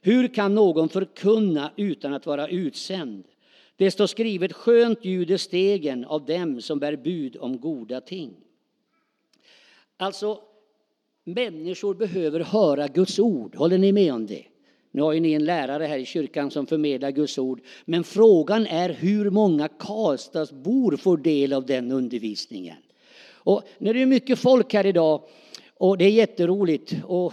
[0.00, 3.24] Hur kan någon förkunna utan att vara utsänd?
[3.76, 8.34] Det står skrivet skönt ljuder stegen av dem som bär bud om goda ting.
[9.96, 10.40] Alltså,
[11.28, 13.54] Människor behöver höra Guds ord.
[13.54, 14.42] Håller ni med om det?
[14.90, 17.60] Nu har ju ni en lärare här i kyrkan som förmedlar Guds ord.
[17.84, 22.76] Men frågan är hur många Karlstadsbor får del av den undervisningen.
[23.32, 25.22] Och när det är mycket folk här idag
[25.74, 26.94] och det är jätteroligt.
[27.04, 27.32] Och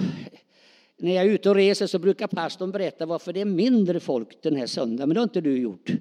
[0.97, 4.41] när jag är ute och reser så brukar pastorn berätta varför det är mindre folk
[4.41, 5.09] den här söndagen.
[5.09, 5.91] Men det har inte du gjort.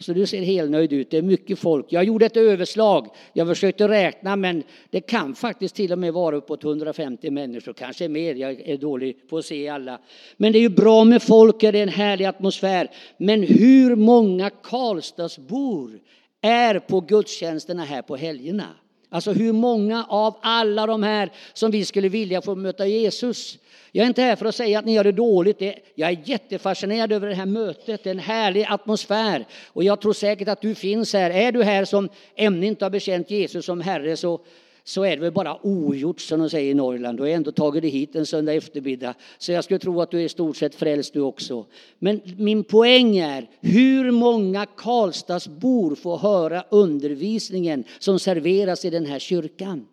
[0.00, 1.10] Så du ser helnöjd ut.
[1.10, 1.86] Det är mycket folk.
[1.88, 3.06] Jag gjorde ett överslag.
[3.32, 8.08] Jag försökte räkna men det kan faktiskt till och med vara uppåt 150 människor, kanske
[8.08, 8.34] mer.
[8.34, 9.98] Jag är dålig på att se alla.
[10.36, 12.90] Men det är ju bra med folk, det är en härlig atmosfär.
[13.16, 16.00] Men hur många Karlstadsbor
[16.40, 18.66] är på gudstjänsterna här på helgerna?
[19.10, 23.58] Alltså hur många av alla de här som vi skulle vilja få möta Jesus
[23.92, 25.62] jag är inte här för att säga att ni gör det dåligt.
[25.94, 28.04] Jag är jättefascinerad över det här mötet.
[28.04, 29.46] Det är en härlig atmosfär.
[29.66, 31.30] Och jag tror säkert att du finns här.
[31.30, 34.40] Är du här som ännu inte har bekänt Jesus som Herre så,
[34.84, 37.18] så är det väl bara ogjort som de säger i Norrland.
[37.18, 39.14] Du har ändå tagit dig hit en söndag eftermiddag.
[39.38, 41.66] Så jag skulle tro att du är i stort sett frälst du också.
[41.98, 49.18] Men min poäng är hur många Karlstadsbor får höra undervisningen som serveras i den här
[49.18, 49.86] kyrkan.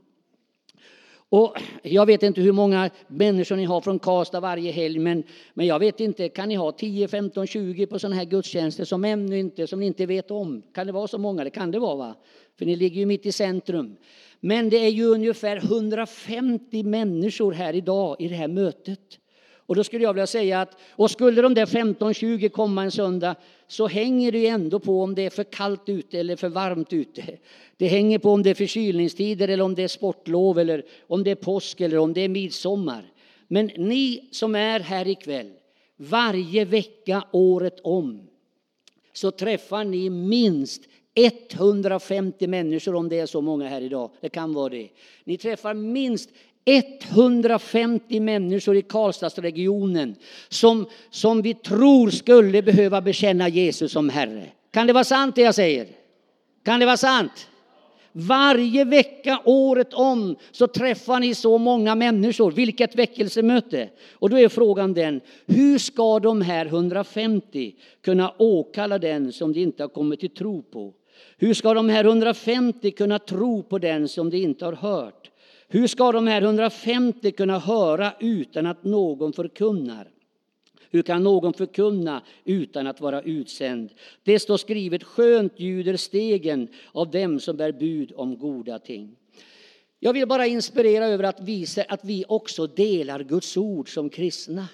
[1.35, 5.67] Och jag vet inte hur många människor ni har från Karlstad varje helg, men, men
[5.67, 9.39] jag vet inte, kan ni ha 10, 15, 20 på sådana här gudstjänster som ännu
[9.39, 10.61] inte, som ni inte vet om?
[10.73, 11.43] Kan det vara så många?
[11.43, 12.15] Det kan det vara, va?
[12.57, 13.95] För ni ligger ju mitt i centrum.
[14.39, 19.19] Men det är ju ungefär 150 människor här idag i det här mötet.
[19.65, 23.35] Och då skulle jag vilja säga att, och skulle de där 15-20 komma en söndag
[23.67, 26.93] så hänger det ju ändå på om det är för kallt ute eller för varmt
[26.93, 27.37] ute.
[27.77, 31.31] Det hänger på om det är förkylningstider eller om det är sportlov eller om det
[31.31, 33.03] är påsk eller om det är midsommar.
[33.47, 35.51] Men ni som är här ikväll,
[35.97, 38.27] varje vecka året om
[39.13, 40.81] så träffar ni minst
[41.15, 44.11] 150 människor om det är så många här idag.
[44.21, 44.89] Det kan vara det.
[45.23, 46.29] Ni träffar minst
[46.65, 50.15] 150 människor i Karlstadsregionen
[50.49, 54.45] som, som vi tror skulle behöva bekänna Jesus som Herre.
[54.71, 55.87] Kan det vara sant det jag säger?
[56.65, 57.47] Kan det vara sant?
[58.11, 62.51] Varje vecka året om så träffar ni så många människor.
[62.51, 63.89] Vilket väckelsemöte!
[64.13, 69.59] Och då är frågan den, hur ska de här 150 kunna åkalla den som de
[69.59, 70.93] inte har kommit till tro på?
[71.37, 75.31] Hur ska de här 150 kunna tro på den som de inte har hört?
[75.75, 80.07] Hur ska de här 150 kunna höra utan att någon förkunnar?
[80.89, 83.89] Hur kan någon förkunna utan att vara utsänd?
[84.23, 89.15] Det står skrivet, skönt ljuder stegen av dem som bär bud om goda ting.
[89.99, 94.67] Jag vill bara inspirera över att visa att vi också delar Guds ord som kristna.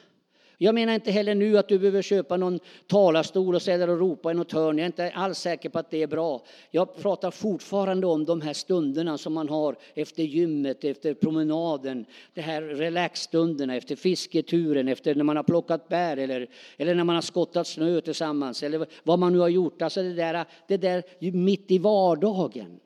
[0.64, 4.32] Jag menar inte heller nu att du behöver köpa någon talarstol och ställa och ropa
[4.32, 4.78] i något hörn.
[4.78, 6.42] Jag är inte alls säker på att det är bra.
[6.72, 12.06] Jag pratar fortfarande om de här stunderna som man har efter gymmet, efter promenaden.
[12.34, 16.48] De här relaxstunderna efter fisketuren, efter när man har plockat bär eller,
[16.78, 19.82] eller när man har skottat snö tillsammans eller vad man nu har gjort.
[19.82, 22.80] Alltså det där, det där mitt i vardagen.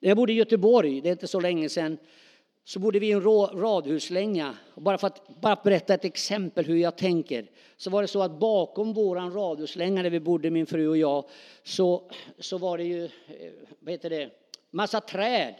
[0.00, 1.98] När jag bodde i Göteborg, det är inte så länge sedan,
[2.68, 4.54] så bodde vi i en radhuslänga.
[4.74, 8.22] Och bara för att bara berätta ett exempel hur jag tänker så var det så
[8.22, 11.24] att bakom våran radhuslänga där vi bodde, min fru och jag,
[11.62, 13.10] så, så var det ju eh,
[13.78, 14.30] vad heter det,
[14.70, 15.54] massa träd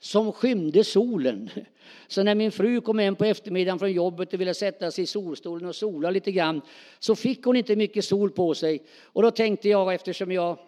[0.00, 1.50] som skymde solen.
[2.08, 5.06] Så när min fru kom hem på eftermiddagen från jobbet och ville sätta sig i
[5.06, 6.60] solstolen och sola lite grann
[6.98, 8.82] så fick hon inte mycket sol på sig.
[9.02, 10.58] Och då tänkte jag, eftersom jag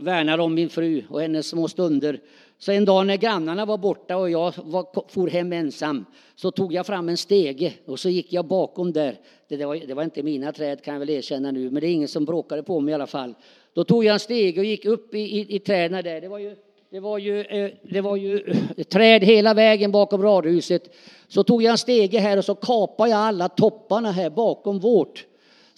[0.00, 2.20] värnar om min fru och hennes små stunder.
[2.58, 6.04] Så en dag när grannarna var borta och jag var, for hem ensam
[6.36, 9.16] så tog jag fram en stege och så gick jag bakom där.
[9.48, 11.92] Det, var, det var inte mina träd kan jag väl erkänna nu, men det är
[11.92, 13.34] ingen som bråkade på mig i alla fall.
[13.74, 16.20] Då tog jag en stege och gick upp i, i, i träden där.
[16.20, 16.56] Det var ju
[16.90, 18.40] det var, ju, eh, det var ju
[18.76, 20.94] eh, träd hela vägen bakom radhuset.
[21.28, 25.26] Så tog jag en stege här och så kapade jag alla topparna här bakom vårt.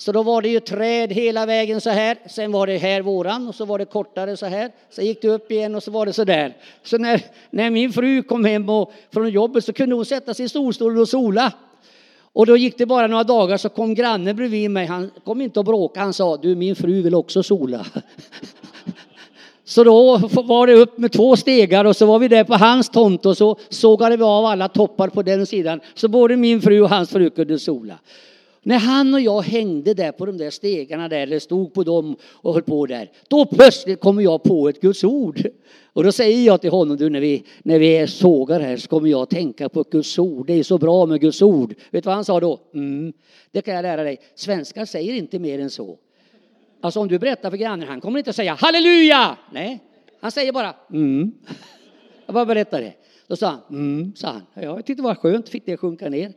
[0.00, 2.18] Så då var det ju träd hela vägen så här.
[2.26, 4.70] Sen var det här våran och så var det kortare så här.
[4.90, 6.56] Sen gick det upp igen och så var det så där.
[6.82, 10.44] Så när, när min fru kom hem och, från jobbet så kunde hon sätta sig
[10.44, 11.52] i solstolen och sola.
[12.32, 14.86] Och då gick det bara några dagar så kom grannen bredvid mig.
[14.86, 16.00] Han kom inte och bråka.
[16.00, 17.86] Han sa du min fru vill också sola.
[19.64, 22.88] Så då var det upp med två stegar och så var vi där på hans
[22.88, 25.80] tomt och så sågade vi av alla toppar på den sidan.
[25.94, 27.98] Så både min fru och hans fru kunde sola.
[28.62, 32.16] När han och jag hängde där på de där stegarna där, eller stod på dem
[32.22, 35.42] och höll på där, då plötsligt kommer jag på ett Guds ord.
[35.92, 39.08] Och då säger jag till honom, du när vi, när vi sågar här så kommer
[39.08, 40.46] jag att tänka på Guds ord.
[40.46, 41.74] Det är så bra med Guds ord.
[41.90, 42.60] Vet du vad han sa då?
[42.74, 43.12] Mm,
[43.50, 44.18] det kan jag lära dig.
[44.34, 45.98] Svenskar säger inte mer än så.
[46.80, 49.36] Alltså om du berättar för grannen, han kommer inte att säga halleluja!
[49.52, 49.80] Nej,
[50.20, 51.32] han säger bara mm.
[52.26, 52.92] Jag bara berättar det.
[53.26, 54.42] Då sa han mm, sa han.
[54.54, 56.32] Ja, jag tyckte det var skönt, fick det sjunka ner.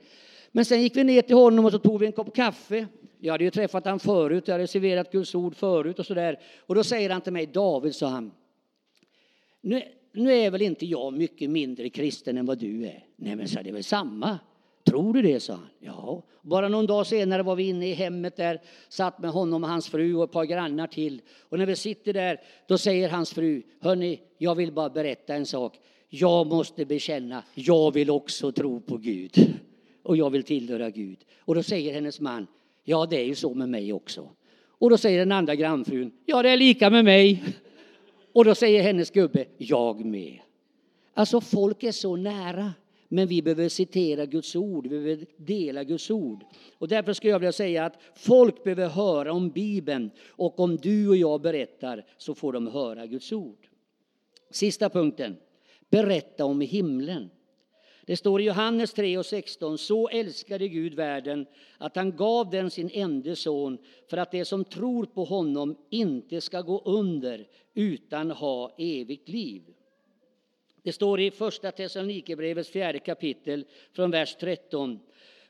[0.51, 2.87] Men sen gick vi ner till honom och så tog vi en kopp kaffe.
[3.19, 6.39] Jag hade ju träffat honom förut, jag hade serverat Guds ord förut och sådär.
[6.59, 8.31] Och då säger han till mig, David, sa han,
[9.61, 9.81] nu,
[10.13, 13.05] nu är väl inte jag mycket mindre kristen än vad du är?
[13.15, 14.39] Nej men sa det är väl samma.
[14.83, 15.67] Tror du det, sa han.
[15.79, 16.23] Ja.
[16.41, 19.89] Bara någon dag senare var vi inne i hemmet där, satt med honom och hans
[19.89, 21.21] fru och ett par grannar till.
[21.49, 25.45] Och när vi sitter där, då säger hans fru, hörni, jag vill bara berätta en
[25.45, 25.79] sak.
[26.09, 29.61] Jag måste bekänna, jag vill också tro på Gud
[30.03, 31.17] och jag vill tillhöra Gud.
[31.39, 32.47] Och då säger hennes man,
[32.83, 34.29] ja det är ju så med mig också.
[34.63, 37.43] Och då säger den andra grannfrun, ja det är lika med mig.
[38.33, 40.39] Och då säger hennes gubbe, jag med.
[41.13, 42.73] Alltså folk är så nära.
[43.13, 46.43] Men vi behöver citera Guds ord, vi behöver dela Guds ord.
[46.77, 51.09] Och därför skulle jag vilja säga att folk behöver höra om Bibeln och om du
[51.09, 53.67] och jag berättar så får de höra Guds ord.
[54.49, 55.35] Sista punkten,
[55.89, 57.29] berätta om himlen.
[58.05, 59.77] Det står i Johannes 3 och 16.
[59.77, 61.45] Så älskade Gud världen
[61.77, 63.77] att han gav den sin enda son
[64.09, 69.61] för att det som tror på honom inte ska gå under utan ha evigt liv.
[70.83, 74.99] Det står i första Thessalonikerbrevets fjärde kapitel från vers 13.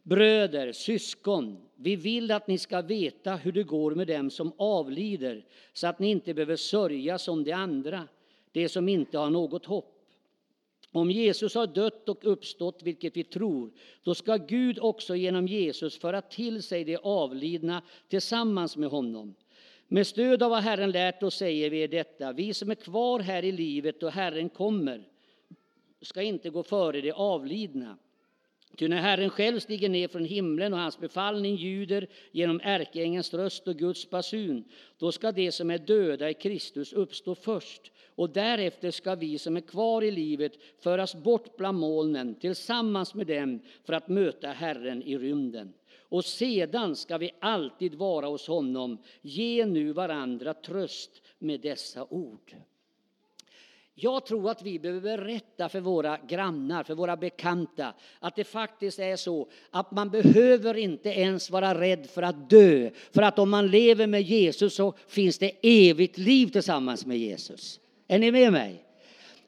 [0.04, 5.46] Bröder, syskon, vi vill att ni ska veta hur det går med dem som avlider
[5.74, 8.08] så att ni inte behöver sörja som de andra,
[8.52, 10.01] de som inte har något hopp.
[10.92, 13.72] Om Jesus har dött och uppstått, vilket vi tror,
[14.04, 19.36] då ska Gud också genom Jesus föra till sig de avlidna tillsammans med honom.
[19.88, 23.44] Med stöd av vad Herren lärt oss säger vi detta, vi som är kvar här
[23.44, 25.08] i livet och Herren kommer
[26.02, 27.98] ska inte gå före de avlidna.
[28.78, 33.68] Ty när Herren själv stiger ner från himlen och hans befallning ljuder genom ärkeängelns röst
[33.68, 34.64] och Guds basun,
[34.98, 37.92] då ska de som är döda i Kristus uppstå först.
[38.16, 43.28] Och därefter ska vi som är kvar i livet föras bort bland molnen tillsammans med
[43.28, 45.74] dem för att möta Herren i rymden.
[46.00, 48.98] Och sedan ska vi alltid vara hos honom.
[49.22, 52.56] Ge nu varandra tröst med dessa ord.
[53.96, 59.00] Jag tror att vi behöver berätta för våra grannar, för våra bekanta, att det faktiskt
[59.00, 62.90] är så att man behöver inte ens vara rädd för att dö.
[63.14, 67.80] För att om man lever med Jesus så finns det evigt liv tillsammans med Jesus.
[68.08, 68.86] Är ni med mig?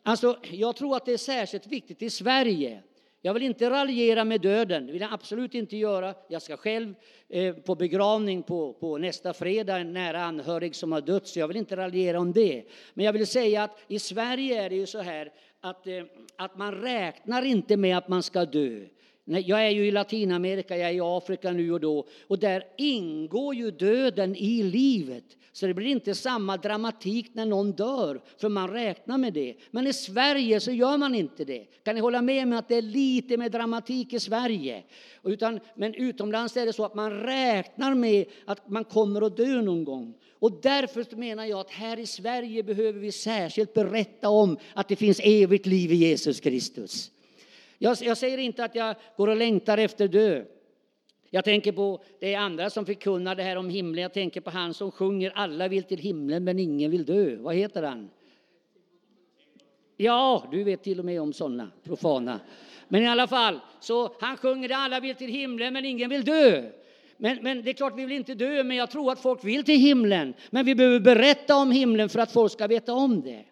[0.03, 2.83] Alltså, jag tror att det är särskilt viktigt i Sverige.
[3.25, 6.15] Jag vill inte raljera med döden, det vill jag absolut inte göra.
[6.27, 6.93] Jag ska själv
[7.29, 11.47] eh, på begravning på, på nästa fredag, en nära anhörig som har dött, så jag
[11.47, 12.63] vill inte raljera om det.
[12.93, 16.03] Men jag vill säga att i Sverige är det ju så här att, eh,
[16.35, 18.85] att man räknar inte med att man ska dö.
[19.25, 23.55] Jag är ju i Latinamerika, jag är i Afrika nu och då och där ingår
[23.55, 25.25] ju döden i livet.
[25.55, 29.55] Så det blir inte samma dramatik när någon dör, för man räknar med det.
[29.71, 31.65] Men i Sverige så gör man inte det.
[31.83, 34.83] Kan ni hålla med mig att det är lite mer dramatik i Sverige?
[35.23, 39.61] Utan, men utomlands är det så att man räknar med att man kommer att dö
[39.61, 40.13] någon gång.
[40.39, 44.95] Och därför menar jag att här i Sverige behöver vi särskilt berätta om att det
[44.95, 47.11] finns evigt liv i Jesus Kristus.
[47.77, 50.43] Jag, jag säger inte att jag går och längtar efter dö.
[51.35, 54.01] Jag tänker på det andra som förkunnar det här om himlen.
[54.01, 57.35] Jag tänker på han som sjunger alla vill till himlen men ingen vill dö.
[57.35, 58.09] Vad heter han?
[59.97, 62.39] Ja, du vet till och med om sådana profana.
[62.87, 66.25] Men i alla fall, så han sjunger det alla vill till himlen men ingen vill
[66.25, 66.69] dö.
[67.17, 69.63] Men, men det är klart vi vill inte dö, men jag tror att folk vill
[69.63, 70.33] till himlen.
[70.49, 73.45] Men vi behöver berätta om himlen för att folk ska veta om det.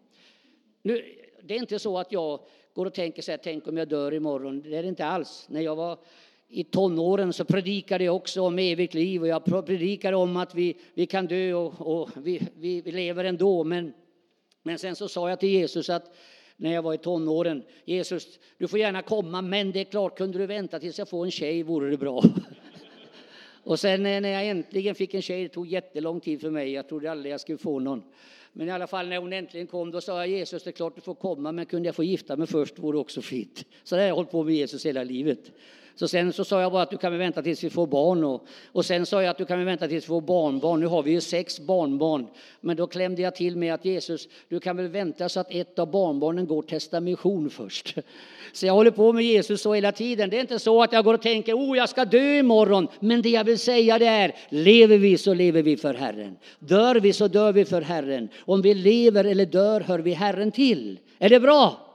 [0.82, 1.06] Nu,
[1.44, 2.40] det är inte så att jag
[2.74, 4.62] går och tänker så här, tänk om jag dör imorgon.
[4.62, 5.46] Det är det inte alls.
[5.50, 5.98] När jag var
[6.54, 10.78] i tonåren så predikade jag också om evigt liv och jag predikade om att vi,
[10.94, 13.64] vi kan dö och, och vi, vi, vi, lever ändå.
[13.64, 13.94] Men,
[14.64, 16.16] men sen så sa jag till Jesus att
[16.58, 20.38] när jag var i tonåren, Jesus, du får gärna komma, men det är klart, kunde
[20.38, 22.24] du vänta tills jag får en tjej vore det bra.
[23.64, 26.72] och sen eh, när jag äntligen fick en tjej, det tog jättelång tid för mig,
[26.72, 28.04] jag trodde aldrig jag skulle få någon.
[28.54, 30.96] Men i alla fall när hon äntligen kom, då sa jag Jesus, det är klart
[30.96, 33.66] du får komma, men kunde jag få gifta mig först vore det också fint.
[33.84, 35.52] Så det har jag hållit på med Jesus hela livet.
[36.02, 38.24] Så sen så sa jag bara att du kan väl vänta tills vi får barn.
[38.24, 40.80] Och, och sen sa jag att du kan väl vänta tills vi får barnbarn.
[40.80, 42.28] Nu har vi ju sex barnbarn.
[42.62, 45.80] Men då klämde jag till med att Jesus, du kan väl vänta så att ett
[45.80, 47.96] av barnbarnen går testamission först.
[48.54, 50.30] Så jag håller på med Jesus så hela tiden.
[50.30, 52.88] Det är inte så att jag går och tänker, oh jag ska dö imorgon.
[53.00, 56.38] Men det jag vill säga det är, lever vi så lever vi för Herren.
[56.60, 58.30] Dör vi så dör vi för Herren.
[58.40, 61.00] Om vi lever eller dör hör vi Herren till.
[61.20, 61.91] Är det bra?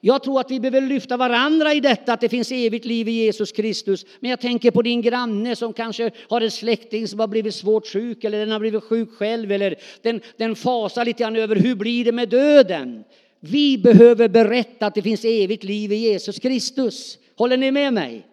[0.00, 3.12] Jag tror att vi behöver lyfta varandra i detta, att det finns evigt liv i
[3.12, 4.06] Jesus Kristus.
[4.20, 7.86] Men jag tänker på din granne som kanske har en släkting som har blivit svårt
[7.86, 11.74] sjuk eller den har blivit sjuk själv eller den, den fasar lite grann över hur
[11.74, 13.04] blir det med döden.
[13.40, 17.18] Vi behöver berätta att det finns evigt liv i Jesus Kristus.
[17.36, 18.26] Håller ni med mig?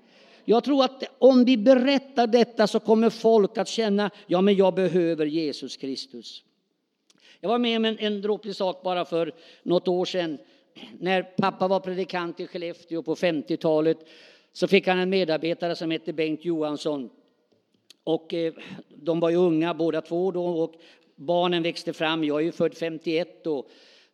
[0.45, 4.73] Jag tror att om vi berättar detta så kommer folk att känna, ja men jag
[4.73, 6.43] behöver Jesus Kristus.
[7.39, 9.31] Jag var med om en, en dråplig sak bara för
[9.63, 10.37] något år sedan
[10.99, 13.97] när pappa var predikant i Skellefteå på 50-talet
[14.53, 17.09] så fick han en medarbetare som hette Bengt Johansson.
[18.03, 18.53] Och eh,
[18.89, 20.73] de var ju unga båda två då och
[21.15, 22.23] barnen växte fram.
[22.23, 23.67] Jag är ju född 51 då.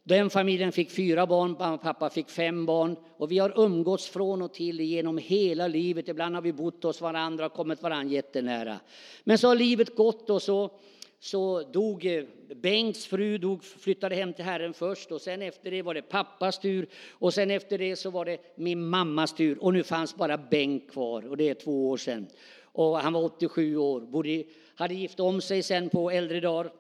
[0.03, 2.95] Den familjen fick fyra barn, pappa fick fem barn.
[3.18, 6.07] Och vi har umgåtts från och till genom hela livet.
[6.07, 8.80] Ibland har vi bott hos varandra och kommit varandra jättenära.
[9.24, 10.72] Men så har livet gått och så
[11.20, 12.24] så dog eh,
[12.55, 16.59] Bengts fru, dog, flyttade hem till Herren först och sen efter det var det pappas
[16.59, 20.38] tur och sen efter det så var det min mammas tur och nu fanns bara
[20.38, 22.28] Bengt kvar och det är två år sedan.
[22.61, 24.43] Och han var 87 år, bodde,
[24.76, 26.72] hade gift om sig sen på äldre dagar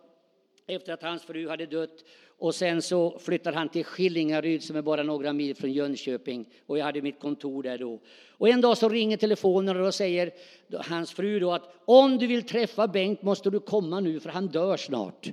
[0.67, 2.03] efter att hans fru hade dött
[2.39, 6.45] och sen så flyttade han till Skillingaryd som är bara några mil från Jönköping.
[6.65, 7.99] Och jag hade mitt kontor där då.
[8.29, 10.31] Och en dag så ringer telefonen och då säger
[10.71, 14.47] hans fru då att om du vill träffa Bengt måste du komma nu för han
[14.47, 15.31] dör snart.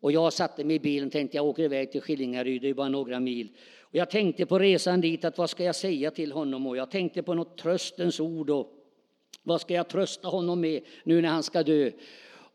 [0.00, 2.74] Och jag satte mig i bilen och tänkte jag åker iväg till Skillingaryd, det är
[2.74, 3.48] bara några mil.
[3.80, 6.66] Och jag tänkte på resan dit att vad ska jag säga till honom?
[6.66, 8.72] Och jag tänkte på något tröstens ord och
[9.42, 11.90] vad ska jag trösta honom med nu när han ska dö?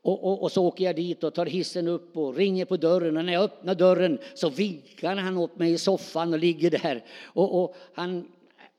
[0.03, 3.17] Och, och, och, så åker jag dit och tar hissen upp och ringer på dörren.
[3.17, 7.03] Och när jag öppnar dörren så vinkar han åt mig i soffan och ligger där.
[7.23, 8.27] Och, och han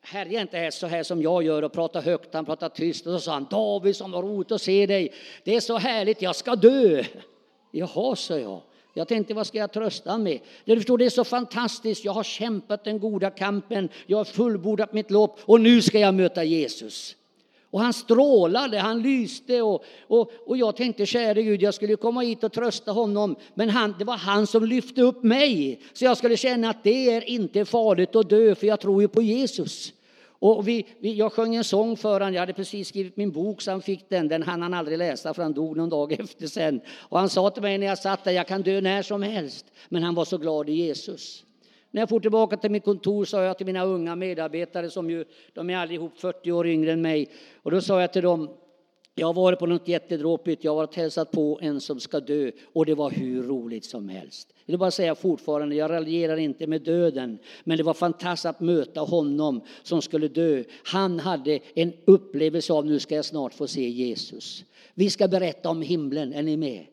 [0.00, 3.06] härjar inte så här som jag gör och pratar högt, han pratar tyst.
[3.06, 5.12] Och så sa han, David som var roligt att se dig.
[5.44, 7.04] Det är så härligt, jag ska dö.
[7.70, 8.60] Jaha, sa jag.
[8.94, 10.40] Jag tänkte, vad ska jag trösta med?
[10.64, 12.04] Det, förstår, det är så fantastiskt.
[12.04, 16.14] Jag har kämpat den goda kampen, jag har fullbordat mitt lopp och nu ska jag
[16.14, 17.16] möta Jesus.
[17.72, 22.20] Och han strålade, han lyste och, och, och jag tänkte, käre Gud, jag skulle komma
[22.20, 23.36] hit och trösta honom.
[23.54, 25.80] Men han, det var han som lyfte upp mig.
[25.92, 29.08] Så jag skulle känna att det är inte farligt att dö, för jag tror ju
[29.08, 29.92] på Jesus.
[30.24, 33.62] Och vi, vi, jag sjöng en sång för honom, jag hade precis skrivit min bok
[33.62, 36.46] så han fick den, den hann han aldrig läsa för han dog någon dag efter
[36.46, 36.80] sen.
[36.96, 39.66] Och han sa till mig när jag satt där, jag kan dö när som helst.
[39.88, 41.44] Men han var så glad i Jesus.
[41.93, 45.24] När jag får tillbaka till mitt kontor sa jag till mina unga medarbetare som ju,
[45.53, 47.30] de är allihop 40 år yngre än mig.
[47.62, 48.51] Och då sa jag till dem,
[49.14, 52.51] jag har varit på något jättedråpigt, jag har varit hälsat på en som ska dö
[52.72, 54.49] och det var hur roligt som helst.
[54.64, 58.61] Jag vill bara säga fortfarande, jag raljerar inte med döden, men det var fantastiskt att
[58.61, 60.64] möta honom som skulle dö.
[60.84, 64.64] Han hade en upplevelse av nu ska jag snart få se Jesus.
[64.95, 66.86] Vi ska berätta om himlen, är ni med?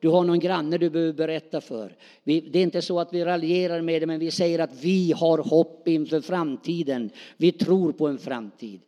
[0.00, 1.96] Du har någon granne du behöver berätta för.
[2.24, 5.12] Vi, det är inte så att vi raljerar med det, men vi säger att vi
[5.12, 7.10] har hopp inför framtiden.
[7.36, 8.80] Vi tror på en framtid.